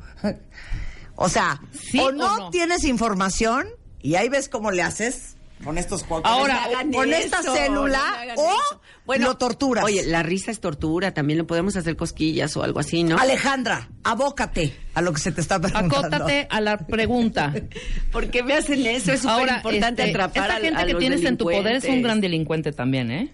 O 1.16 1.28
sea, 1.28 1.60
¿Sí 1.78 1.98
o 1.98 2.06
o 2.06 2.12
no, 2.12 2.38
no? 2.38 2.50
tienes 2.50 2.84
información 2.84 3.66
y 4.00 4.14
ahí 4.14 4.28
ves 4.30 4.48
cómo 4.48 4.70
le 4.70 4.82
haces 4.82 5.36
con 5.64 5.78
estos 5.78 6.02
juegos. 6.04 6.24
Ahora, 6.30 6.66
No 6.84 6.92
con 6.98 7.12
esta 7.12 7.42
célula 7.42 8.02
no 8.36 8.42
o 8.42 9.14
eso. 9.14 9.24
lo 9.24 9.36
torturas. 9.36 9.84
Oye, 9.84 10.04
la 10.06 10.22
risa 10.22 10.50
es 10.50 10.60
tortura, 10.60 11.14
también 11.14 11.38
le 11.38 11.44
podemos 11.44 11.76
hacer 11.76 11.96
cosquillas 11.96 12.56
o 12.56 12.62
algo 12.62 12.80
así, 12.80 13.04
¿no? 13.04 13.18
Alejandra, 13.18 13.88
abócate 14.04 14.74
a 14.94 15.02
lo 15.02 15.12
que 15.12 15.20
se 15.20 15.32
te 15.32 15.40
está 15.40 15.60
preguntando. 15.60 15.96
Acótate 15.98 16.46
a 16.50 16.60
la 16.60 16.78
pregunta. 16.78 17.52
¿Por 18.12 18.30
qué 18.30 18.42
me 18.42 18.54
hacen 18.54 18.86
eso? 18.86 19.12
Es 19.12 19.20
súper 19.20 19.48
importante 19.56 20.02
este, 20.04 20.10
atrapar 20.14 20.50
esta 20.50 20.60
gente 20.60 20.80
a 20.80 20.86
que 20.86 20.92
los 20.92 21.00
tienes 21.00 21.24
en 21.24 21.36
tu 21.36 21.44
poder 21.44 21.76
es 21.76 21.84
un 21.84 22.02
gran 22.02 22.20
delincuente 22.20 22.72
también, 22.72 23.10
¿eh? 23.10 23.32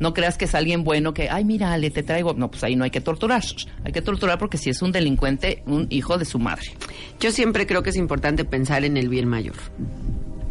No 0.00 0.14
creas 0.14 0.38
que 0.38 0.46
es 0.46 0.54
alguien 0.54 0.82
bueno 0.82 1.12
que, 1.12 1.28
ay, 1.28 1.44
mira, 1.44 1.76
le 1.76 1.90
te 1.90 2.02
traigo. 2.02 2.32
No, 2.32 2.50
pues 2.50 2.64
ahí 2.64 2.74
no 2.74 2.84
hay 2.84 2.90
que 2.90 3.02
torturar. 3.02 3.44
Hay 3.84 3.92
que 3.92 4.00
torturar 4.00 4.38
porque 4.38 4.56
si 4.56 4.70
es 4.70 4.80
un 4.80 4.92
delincuente, 4.92 5.62
un 5.66 5.86
hijo 5.90 6.16
de 6.16 6.24
su 6.24 6.38
madre. 6.38 6.72
Yo 7.20 7.30
siempre 7.30 7.66
creo 7.66 7.82
que 7.82 7.90
es 7.90 7.96
importante 7.96 8.46
pensar 8.46 8.82
en 8.84 8.96
el 8.96 9.10
bien 9.10 9.28
mayor. 9.28 9.56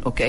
¿Ok? 0.04 0.20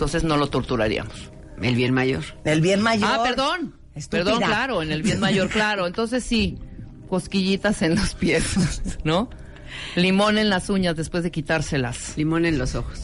Entonces 0.00 0.24
no 0.24 0.38
lo 0.38 0.46
torturaríamos. 0.48 1.12
El 1.60 1.74
bien 1.74 1.92
mayor. 1.92 2.24
El 2.44 2.62
bien 2.62 2.80
mayor. 2.80 3.10
Ah, 3.12 3.22
perdón. 3.22 3.74
Estúpida. 3.94 4.24
Perdón, 4.24 4.42
claro, 4.42 4.80
en 4.82 4.90
el 4.92 5.02
bien 5.02 5.20
mayor, 5.20 5.50
claro. 5.50 5.86
Entonces 5.86 6.24
sí, 6.24 6.58
cosquillitas 7.10 7.82
en 7.82 7.96
los 7.96 8.14
pies, 8.14 8.46
¿no? 9.04 9.28
Limón 9.96 10.38
en 10.38 10.48
las 10.48 10.70
uñas 10.70 10.96
después 10.96 11.22
de 11.22 11.30
quitárselas. 11.30 12.16
Limón 12.16 12.46
en 12.46 12.56
los 12.56 12.74
ojos. 12.76 12.98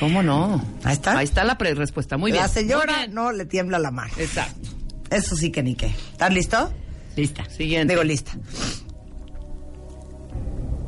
¿Cómo 0.00 0.22
no? 0.22 0.64
Ahí 0.84 0.94
está. 0.94 1.18
Ahí 1.18 1.24
está 1.26 1.44
la 1.44 1.58
pre- 1.58 1.74
respuesta. 1.74 2.16
Muy 2.16 2.32
bien. 2.32 2.42
La 2.42 2.48
señora 2.48 3.00
bien. 3.00 3.12
no 3.14 3.30
le 3.30 3.44
tiembla 3.44 3.78
la 3.78 3.90
mano. 3.90 4.14
Exacto. 4.16 4.70
Eso 5.10 5.36
sí 5.36 5.52
que 5.52 5.62
ni 5.62 5.74
qué. 5.74 5.88
¿Estás 5.88 6.32
listo? 6.32 6.72
Lista. 7.14 7.44
Siguiente. 7.50 7.92
Digo 7.92 8.02
lista. 8.04 8.32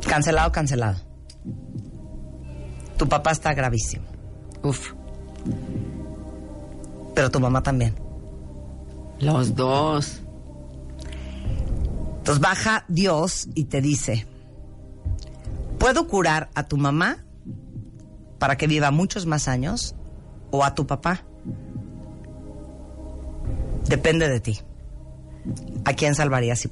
Cancelado, 0.08 0.50
cancelado. 0.52 0.98
Tu 2.96 3.06
papá 3.06 3.32
está 3.32 3.52
gravísimo, 3.52 4.06
Uf. 4.66 4.92
pero 7.14 7.30
tu 7.30 7.40
mamá 7.40 7.62
también. 7.62 7.94
Los 9.20 9.54
dos. 9.54 10.20
Entonces 12.18 12.40
baja 12.40 12.84
Dios 12.88 13.48
y 13.54 13.64
te 13.64 13.80
dice, 13.80 14.26
¿puedo 15.78 16.08
curar 16.08 16.50
a 16.54 16.64
tu 16.64 16.76
mamá 16.76 17.24
para 18.38 18.56
que 18.56 18.66
viva 18.66 18.90
muchos 18.90 19.24
más 19.24 19.46
años 19.48 19.94
o 20.50 20.64
a 20.64 20.74
tu 20.74 20.86
papá? 20.86 21.22
Depende 23.88 24.28
de 24.28 24.40
ti. 24.40 24.58
¿A 25.84 25.92
quién 25.92 26.16
salvarías 26.16 26.58
si 26.58 26.70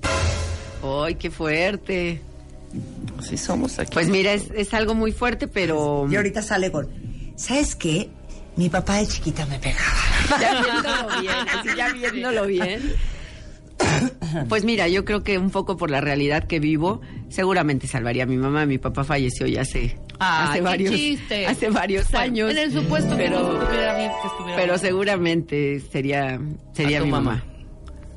¡Ay, 0.83 1.15
qué 1.15 1.31
fuerte! 1.31 2.21
Sí 3.23 3.39
somos 3.39 3.79
aquí. 3.79 3.95
Pues 3.95 4.09
mira, 4.09 4.33
es, 4.33 4.51
es 4.55 4.75
algo 4.75 4.95
muy 4.95 5.13
fuerte, 5.13 5.47
pero... 5.47 6.07
Y 6.11 6.17
ahorita 6.17 6.43
sale 6.43 6.73
con, 6.73 6.89
¿sabes 7.37 7.75
qué? 7.77 8.09
Mi 8.57 8.69
papá 8.69 8.99
de 8.99 9.07
chiquita 9.09 9.45
me 9.47 9.59
pegaba. 9.59 9.85
Ya 10.41 10.63
viéndolo 10.63 11.21
bien, 11.21 11.35
así 11.53 11.69
ya 11.77 11.93
viéndolo 11.93 12.47
bien. 12.47 12.95
Pues 14.49 14.65
mira, 14.65 14.89
yo 14.89 15.05
creo 15.05 15.23
que 15.23 15.37
un 15.39 15.51
poco 15.51 15.77
por 15.77 15.91
la 15.91 16.01
realidad 16.01 16.45
que 16.45 16.61
vivo, 16.61 17.01
seguramente 17.29 17.87
salvaría 17.87 18.23
a 18.23 18.27
mi 18.27 18.37
mamá. 18.37 18.65
Mi 18.67 18.79
papá 18.79 19.05
falleció 19.05 19.47
ya 19.47 19.63
hace, 19.63 19.99
Ah, 20.21 20.49
hace 20.51 20.61
varios, 20.61 20.95
chiste. 20.95 21.47
hace 21.47 21.69
varios 21.71 22.11
Bueno, 22.11 22.25
años. 22.25 22.51
en 22.53 22.59
el 22.59 22.73
supuesto 22.73 23.11
que 23.17 23.25
pero, 23.25 23.41
no 23.43 23.61
estuviera 23.63 23.97
bien, 23.99 24.11
que 24.23 24.29
estuviera 24.29 24.57
pero 24.57 24.73
bien. 24.75 24.79
seguramente 24.79 25.81
sería, 25.93 26.41
sería 26.73 27.01
mi 27.03 27.11
mamá. 27.11 27.31
mamá. 27.33 27.45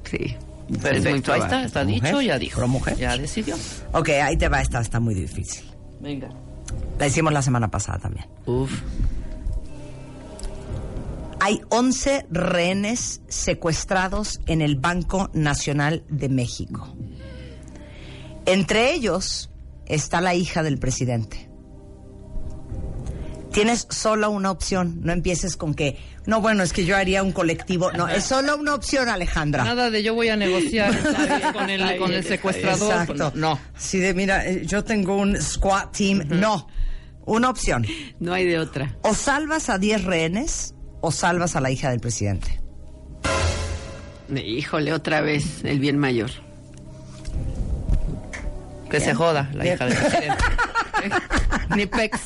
Sí. 0.09 0.35
es 0.71 0.77
Perfecto, 0.77 1.33
ahí 1.33 1.41
está, 1.41 1.63
está 1.63 1.83
¿Mujer? 1.83 2.03
dicho, 2.03 2.21
ya 2.21 2.37
dijo. 2.39 2.57
¿Pro 2.59 2.67
mujer? 2.67 2.95
Ya 2.97 3.17
decidió. 3.17 3.55
Ok, 3.93 4.09
ahí 4.09 4.37
te 4.37 4.47
va, 4.47 4.61
esta 4.61 4.79
está 4.79 4.99
muy 4.99 5.15
difícil. 5.15 5.65
Venga. 5.99 6.29
La 6.99 7.07
hicimos 7.07 7.33
la 7.33 7.41
semana 7.41 7.69
pasada 7.69 7.99
también. 7.99 8.25
Uf. 8.45 8.71
Hay 11.39 11.61
11 11.69 12.25
rehenes 12.31 13.21
secuestrados 13.27 14.41
en 14.47 14.61
el 14.61 14.75
Banco 14.75 15.29
Nacional 15.33 16.03
de 16.09 16.29
México. 16.29 16.95
Entre 18.45 18.93
ellos 18.93 19.51
está 19.85 20.19
la 20.19 20.33
hija 20.33 20.63
del 20.63 20.79
presidente. 20.79 21.46
Tienes 23.57 23.87
solo 23.89 24.29
una 24.29 24.51
opción, 24.51 24.99
no 25.01 25.11
empieces 25.11 25.57
con 25.57 25.73
que, 25.73 25.97
no, 26.27 26.41
bueno, 26.41 26.61
es 26.61 26.73
que 26.73 26.85
yo 26.85 26.95
haría 26.95 27.23
un 27.23 27.31
colectivo. 27.31 27.91
No, 27.91 28.07
es 28.07 28.23
solo 28.23 28.55
una 28.55 28.75
opción, 28.75 29.09
Alejandra. 29.09 29.63
Nada 29.63 29.89
de 29.89 30.03
yo 30.03 30.13
voy 30.13 30.29
a 30.29 30.35
negociar 30.35 30.95
con 31.53 31.67
el, 31.67 31.97
con 31.97 32.13
el 32.13 32.23
secuestrador. 32.23 32.91
Exacto. 32.91 33.31
No. 33.33 33.59
Sí, 33.75 33.97
de 33.97 34.13
mira, 34.13 34.45
eh, 34.45 34.61
yo 34.63 34.83
tengo 34.83 35.17
un 35.17 35.41
squat 35.41 35.91
team. 35.97 36.27
No, 36.29 36.67
una 37.25 37.49
opción. 37.49 37.83
No 38.19 38.31
hay 38.31 38.45
de 38.45 38.59
otra. 38.59 38.95
O 39.01 39.15
salvas 39.15 39.71
a 39.71 39.79
10 39.79 40.03
rehenes 40.03 40.75
o 41.01 41.11
salvas 41.11 41.55
a 41.55 41.59
la 41.59 41.71
hija 41.71 41.89
del 41.89 41.99
presidente. 41.99 42.61
Híjole, 44.35 44.93
otra 44.93 45.21
vez 45.21 45.63
el 45.63 45.79
bien 45.79 45.97
mayor. 45.97 46.29
Que 48.91 48.99
se 48.99 49.15
joda 49.15 49.49
la 49.55 49.65
hija 49.65 49.87
del 49.87 49.97
presidente. 49.97 50.43
Ni 51.75 51.85
pex. 51.85 52.19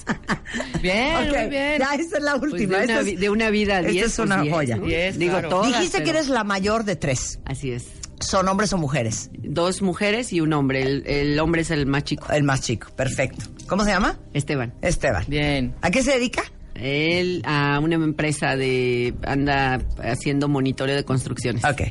Bien, 0.82 1.16
Ok, 1.30 1.38
muy 1.38 1.50
bien. 1.50 1.80
Ya, 1.80 1.94
esa 1.96 2.18
es 2.18 2.24
la 2.24 2.38
Pues 2.40 2.54
última. 2.54 2.78
de, 2.78 2.82
Esta 2.84 2.94
una, 2.94 3.00
es- 3.02 3.06
vi- 3.06 3.16
de 3.16 3.30
una 3.30 3.50
vida 3.50 3.76
a 3.78 3.80
esta 3.80 3.92
diez, 3.92 4.06
es 4.08 4.16
pues 4.16 4.26
una 4.28 4.42
diez, 4.42 4.54
joya. 4.54 4.78
Digo 4.78 5.32
claro. 5.34 5.50
todas, 5.50 5.68
Dijiste 5.68 6.04
que 6.04 6.10
eres 6.12 6.28
la 6.30 6.44
mayor 6.44 6.84
de 6.84 6.96
tres. 6.96 7.40
Así 7.46 7.72
es. 7.72 7.86
¿Son 8.20 8.48
hombres 8.48 8.72
o 8.74 8.78
mujeres? 8.78 9.32
Dos 9.40 9.82
mujeres 9.82 10.32
y 10.32 10.42
un 10.42 10.54
hombre. 10.54 10.84
El, 10.84 11.08
el 11.08 11.40
hombre 11.40 11.62
es 11.62 11.72
el 11.72 11.88
más 11.88 12.04
chico. 12.04 12.32
El 12.32 12.44
más 12.44 12.62
chico, 12.62 12.88
perfecto. 12.96 13.46
¿Cómo 13.68 13.84
se 13.84 13.90
llama? 13.92 14.20
Esteban. 14.34 14.74
Esteban. 14.82 15.26
Bien. 15.28 15.74
¿A 15.82 15.90
qué 15.90 16.04
se 16.04 16.12
dedica? 16.12 16.44
Él 16.76 17.42
a 17.46 17.80
una 17.80 17.96
empresa 17.96 18.56
de... 18.56 19.14
anda 19.24 19.80
haciendo 20.04 20.48
monitoreo 20.48 20.96
de 20.96 21.04
construcciones. 21.04 21.64
Ok. 21.66 21.82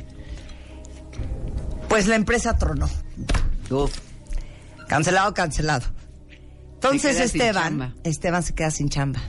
Pues 1.88 2.06
la 2.06 2.14
empresa 2.16 2.56
tronó. 2.56 2.88
Uf. 3.70 3.92
Cancelado, 4.88 5.34
cancelado. 5.34 5.86
Entonces 6.82 7.20
Esteban. 7.20 7.94
Esteban 8.04 8.42
se 8.42 8.54
queda 8.54 8.70
sin 8.70 8.88
chamba. 8.88 9.20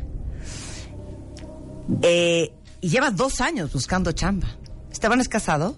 Eh, 2.01 2.53
y 2.79 2.89
lleva 2.89 3.11
dos 3.11 3.41
años 3.41 3.71
buscando 3.73 4.11
chamba. 4.11 4.47
Esteban 4.91 5.19
es 5.21 5.29
casado, 5.29 5.75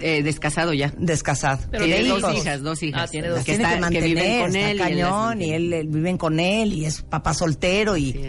Eh, 0.00 0.22
descasado 0.22 0.72
ya. 0.72 0.92
descasado. 0.98 1.62
Pero 1.70 1.84
tiene 1.84 2.08
dos 2.08 2.18
hijos. 2.20 2.34
hijas, 2.36 2.62
dos 2.62 2.82
hijas. 2.82 3.02
Ah, 3.04 3.08
tiene 3.10 3.28
dos. 3.28 3.36
Las 3.38 3.46
que, 3.46 3.52
está- 3.52 3.68
que 3.68 3.74
que 3.74 3.80
mantener, 3.80 4.08
viven 4.08 4.40
con 4.40 4.56
está 4.56 4.58
él. 4.60 4.66
y 4.66 4.70
él 4.70 4.78
las 4.78 4.88
cañón, 5.10 5.42
y 5.42 5.50
él, 5.52 5.72
él 5.72 5.88
viven 5.88 6.18
con 6.18 6.40
él 6.40 6.72
y 6.72 6.84
es 6.84 7.02
papá 7.02 7.34
soltero 7.34 7.96
y. 7.96 8.20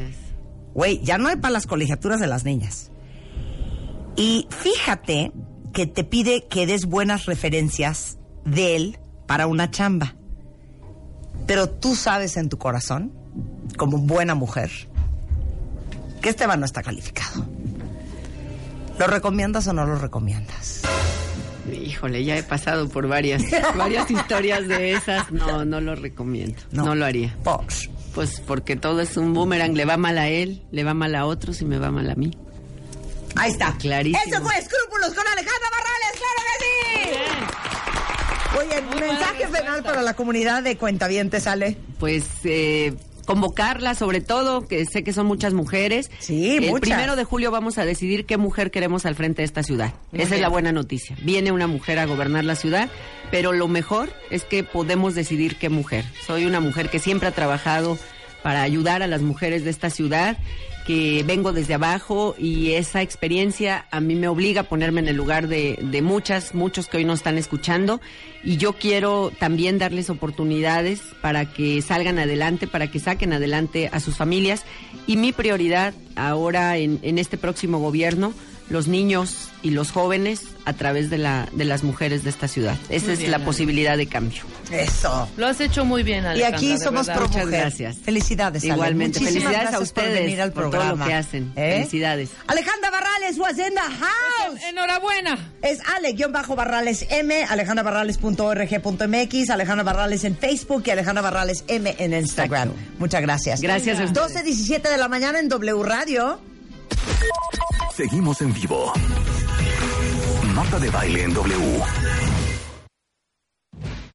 Güey, 0.73 1.01
ya 1.03 1.17
no 1.17 1.27
hay 1.27 1.35
para 1.35 1.51
las 1.53 1.67
colegiaturas 1.67 2.19
de 2.19 2.27
las 2.27 2.45
niñas. 2.45 2.91
Y 4.15 4.47
fíjate 4.49 5.31
que 5.73 5.85
te 5.85 6.03
pide 6.03 6.47
que 6.49 6.65
des 6.65 6.85
buenas 6.85 7.25
referencias 7.25 8.17
de 8.45 8.75
él 8.75 8.99
para 9.27 9.47
una 9.47 9.69
chamba. 9.71 10.15
Pero 11.47 11.69
tú 11.69 11.95
sabes 11.95 12.37
en 12.37 12.49
tu 12.49 12.57
corazón, 12.57 13.11
como 13.77 13.97
buena 13.97 14.35
mujer, 14.35 14.71
que 16.21 16.29
Esteban 16.29 16.59
no 16.59 16.65
está 16.65 16.83
calificado. 16.83 17.45
¿Lo 18.99 19.07
recomiendas 19.07 19.67
o 19.67 19.73
no 19.73 19.85
lo 19.85 19.95
recomiendas? 19.95 20.81
Híjole, 21.71 22.23
ya 22.23 22.37
he 22.37 22.43
pasado 22.43 22.89
por 22.89 23.07
varias, 23.07 23.43
varias 23.77 24.09
historias 24.09 24.67
de 24.67 24.93
esas. 24.93 25.31
No, 25.31 25.65
no 25.65 25.81
lo 25.81 25.95
recomiendo. 25.95 26.61
No, 26.71 26.95
lo 26.95 27.05
haría. 27.05 27.35
Por. 27.43 27.65
Pues 28.13 28.41
porque 28.41 28.75
todo 28.75 28.99
es 29.01 29.15
un 29.17 29.33
boomerang. 29.33 29.73
Le 29.73 29.85
va 29.85 29.97
mal 29.97 30.17
a 30.17 30.27
él, 30.27 30.63
le 30.71 30.83
va 30.83 30.93
mal 30.93 31.15
a 31.15 31.25
otros 31.25 31.61
y 31.61 31.65
me 31.65 31.79
va 31.79 31.91
mal 31.91 32.09
a 32.09 32.15
mí. 32.15 32.31
Ahí 33.35 33.51
está. 33.51 33.75
Clarísimo. 33.77 34.21
Eso 34.25 34.43
fue 34.43 34.57
Escrúpulos 34.57 35.13
con 35.13 35.25
Alejandra 35.25 35.69
Barrales, 35.71 36.11
claro 36.17 36.41
que 36.47 36.65
sí. 36.65 37.70
Oye, 38.59 38.81
mensaje 38.99 39.47
final 39.47 39.83
para 39.83 40.01
la 40.01 40.13
comunidad 40.13 40.63
de 40.63 40.77
cuentavientes, 40.77 41.47
Ale. 41.47 41.77
Pues 41.99 42.25
eh, 42.43 42.93
convocarla, 43.25 43.95
sobre 43.95 44.19
todo, 44.21 44.67
que 44.67 44.85
sé 44.85 45.03
que 45.03 45.13
son 45.13 45.25
muchas 45.25 45.53
mujeres. 45.53 46.11
Sí, 46.19 46.57
El 46.57 46.69
muchas. 46.69 46.81
primero 46.81 47.15
de 47.15 47.23
julio 47.23 47.49
vamos 47.51 47.77
a 47.77 47.85
decidir 47.85 48.25
qué 48.25 48.37
mujer 48.37 48.71
queremos 48.71 49.05
al 49.05 49.15
frente 49.15 49.41
de 49.41 49.45
esta 49.45 49.63
ciudad. 49.63 49.93
Muy 50.11 50.21
Esa 50.21 50.35
es 50.35 50.41
la 50.41 50.49
buena 50.49 50.71
noticia. 50.71 51.15
Viene 51.23 51.51
una 51.51 51.67
mujer 51.67 51.99
a 51.99 52.05
gobernar 52.05 52.43
la 52.43 52.55
ciudad, 52.55 52.89
pero 53.31 53.53
lo 53.53 53.67
mejor 53.67 54.09
es 54.29 54.43
que 54.43 54.63
podemos 54.63 55.15
decidir 55.15 55.55
qué 55.57 55.69
mujer. 55.69 56.03
Soy 56.25 56.45
una 56.45 56.59
mujer 56.59 56.89
que 56.89 56.99
siempre 56.99 57.29
ha 57.29 57.31
trabajado 57.31 57.97
para 58.43 58.61
ayudar 58.61 59.01
a 59.03 59.07
las 59.07 59.21
mujeres 59.21 59.63
de 59.63 59.69
esta 59.69 59.89
ciudad 59.89 60.37
que 60.85 61.23
vengo 61.25 61.53
desde 61.53 61.75
abajo 61.75 62.35
y 62.37 62.71
esa 62.71 63.01
experiencia 63.01 63.85
a 63.91 64.01
mí 64.01 64.15
me 64.15 64.27
obliga 64.27 64.61
a 64.61 64.63
ponerme 64.63 65.01
en 65.01 65.07
el 65.07 65.15
lugar 65.15 65.47
de, 65.47 65.77
de 65.81 66.01
muchas, 66.01 66.55
muchos 66.55 66.87
que 66.87 66.97
hoy 66.97 67.05
nos 67.05 67.19
están 67.19 67.37
escuchando. 67.37 68.01
Y 68.43 68.57
yo 68.57 68.73
quiero 68.73 69.31
también 69.39 69.77
darles 69.77 70.09
oportunidades 70.09 71.01
para 71.21 71.45
que 71.45 71.81
salgan 71.81 72.17
adelante, 72.17 72.67
para 72.67 72.89
que 72.89 72.99
saquen 72.99 73.33
adelante 73.33 73.89
a 73.91 73.99
sus 73.99 74.17
familias. 74.17 74.65
Y 75.05 75.17
mi 75.17 75.31
prioridad 75.31 75.93
ahora 76.15 76.77
en, 76.77 76.99
en 77.03 77.19
este 77.19 77.37
próximo 77.37 77.79
gobierno, 77.79 78.33
los 78.71 78.87
niños 78.87 79.49
y 79.61 79.71
los 79.71 79.91
jóvenes 79.91 80.41
a 80.65 80.73
través 80.73 81.09
de, 81.09 81.17
la, 81.17 81.47
de 81.51 81.65
las 81.65 81.83
mujeres 81.83 82.23
de 82.23 82.29
esta 82.29 82.47
ciudad. 82.47 82.77
Esa 82.89 83.05
Muy 83.05 83.13
es 83.13 83.19
bien, 83.19 83.31
la 83.31 83.37
Ale. 83.37 83.45
posibilidad 83.45 83.97
de 83.97 84.07
cambio. 84.07 84.43
Eso. 84.71 85.27
Lo 85.37 85.47
has 85.47 85.59
hecho 85.59 85.85
muy 85.85 86.03
bien, 86.03 86.23
Y 86.23 86.27
Alejandra. 86.27 86.57
aquí 86.57 86.71
de 86.73 86.77
somos 86.79 87.07
pro 87.07 87.27
Muchas 87.27 87.45
mujer. 87.45 87.59
gracias. 87.61 87.97
Felicidades, 87.97 88.63
Ale. 88.63 88.73
Igualmente. 88.73 89.19
Muchísimas 89.19 89.43
Felicidades 89.43 89.67
a 89.67 89.71
gracias 89.71 89.91
por 89.91 90.03
ustedes 90.03 90.21
venir 90.23 90.41
al 90.41 90.51
por 90.53 90.63
todo 90.63 90.71
programa. 90.71 91.03
lo 91.05 91.09
que 91.09 91.13
hacen. 91.15 91.51
¿Eh? 91.55 91.73
Felicidades. 91.79 92.29
Alejandra 92.47 92.91
Barrales 92.91 93.37
was 93.37 93.57
in 93.57 93.73
the 93.73 93.79
house. 93.81 94.59
Enhorabuena. 94.69 95.51
Es 95.61 95.79
Ale-Barrales 95.95 97.05
M, 97.09 97.43
alejandrabarrales.org.mx, 97.43 99.49
Alejandra 99.49 99.83
Barrales 99.83 100.23
en 100.23 100.37
Facebook 100.37 100.83
y 100.85 100.89
Alejandra 100.91 101.21
Barrales 101.21 101.63
M 101.67 101.93
en 101.99 102.13
Instagram. 102.13 102.69
Exacto. 102.69 102.91
Muchas 102.99 103.21
gracias. 103.21 103.61
Gracias 103.61 103.99
a 103.99 104.03
ustedes. 104.05 104.27
12, 104.33 104.43
17 104.43 104.89
de 104.89 104.97
la 104.97 105.07
mañana 105.07 105.39
en 105.39 105.49
W 105.49 105.83
Radio. 105.83 106.39
Seguimos 107.93 108.41
en 108.41 108.53
vivo. 108.53 108.91
Marta 110.53 110.79
de 110.79 110.89
baile 110.89 111.23
en 111.23 111.33
W. 111.33 112.30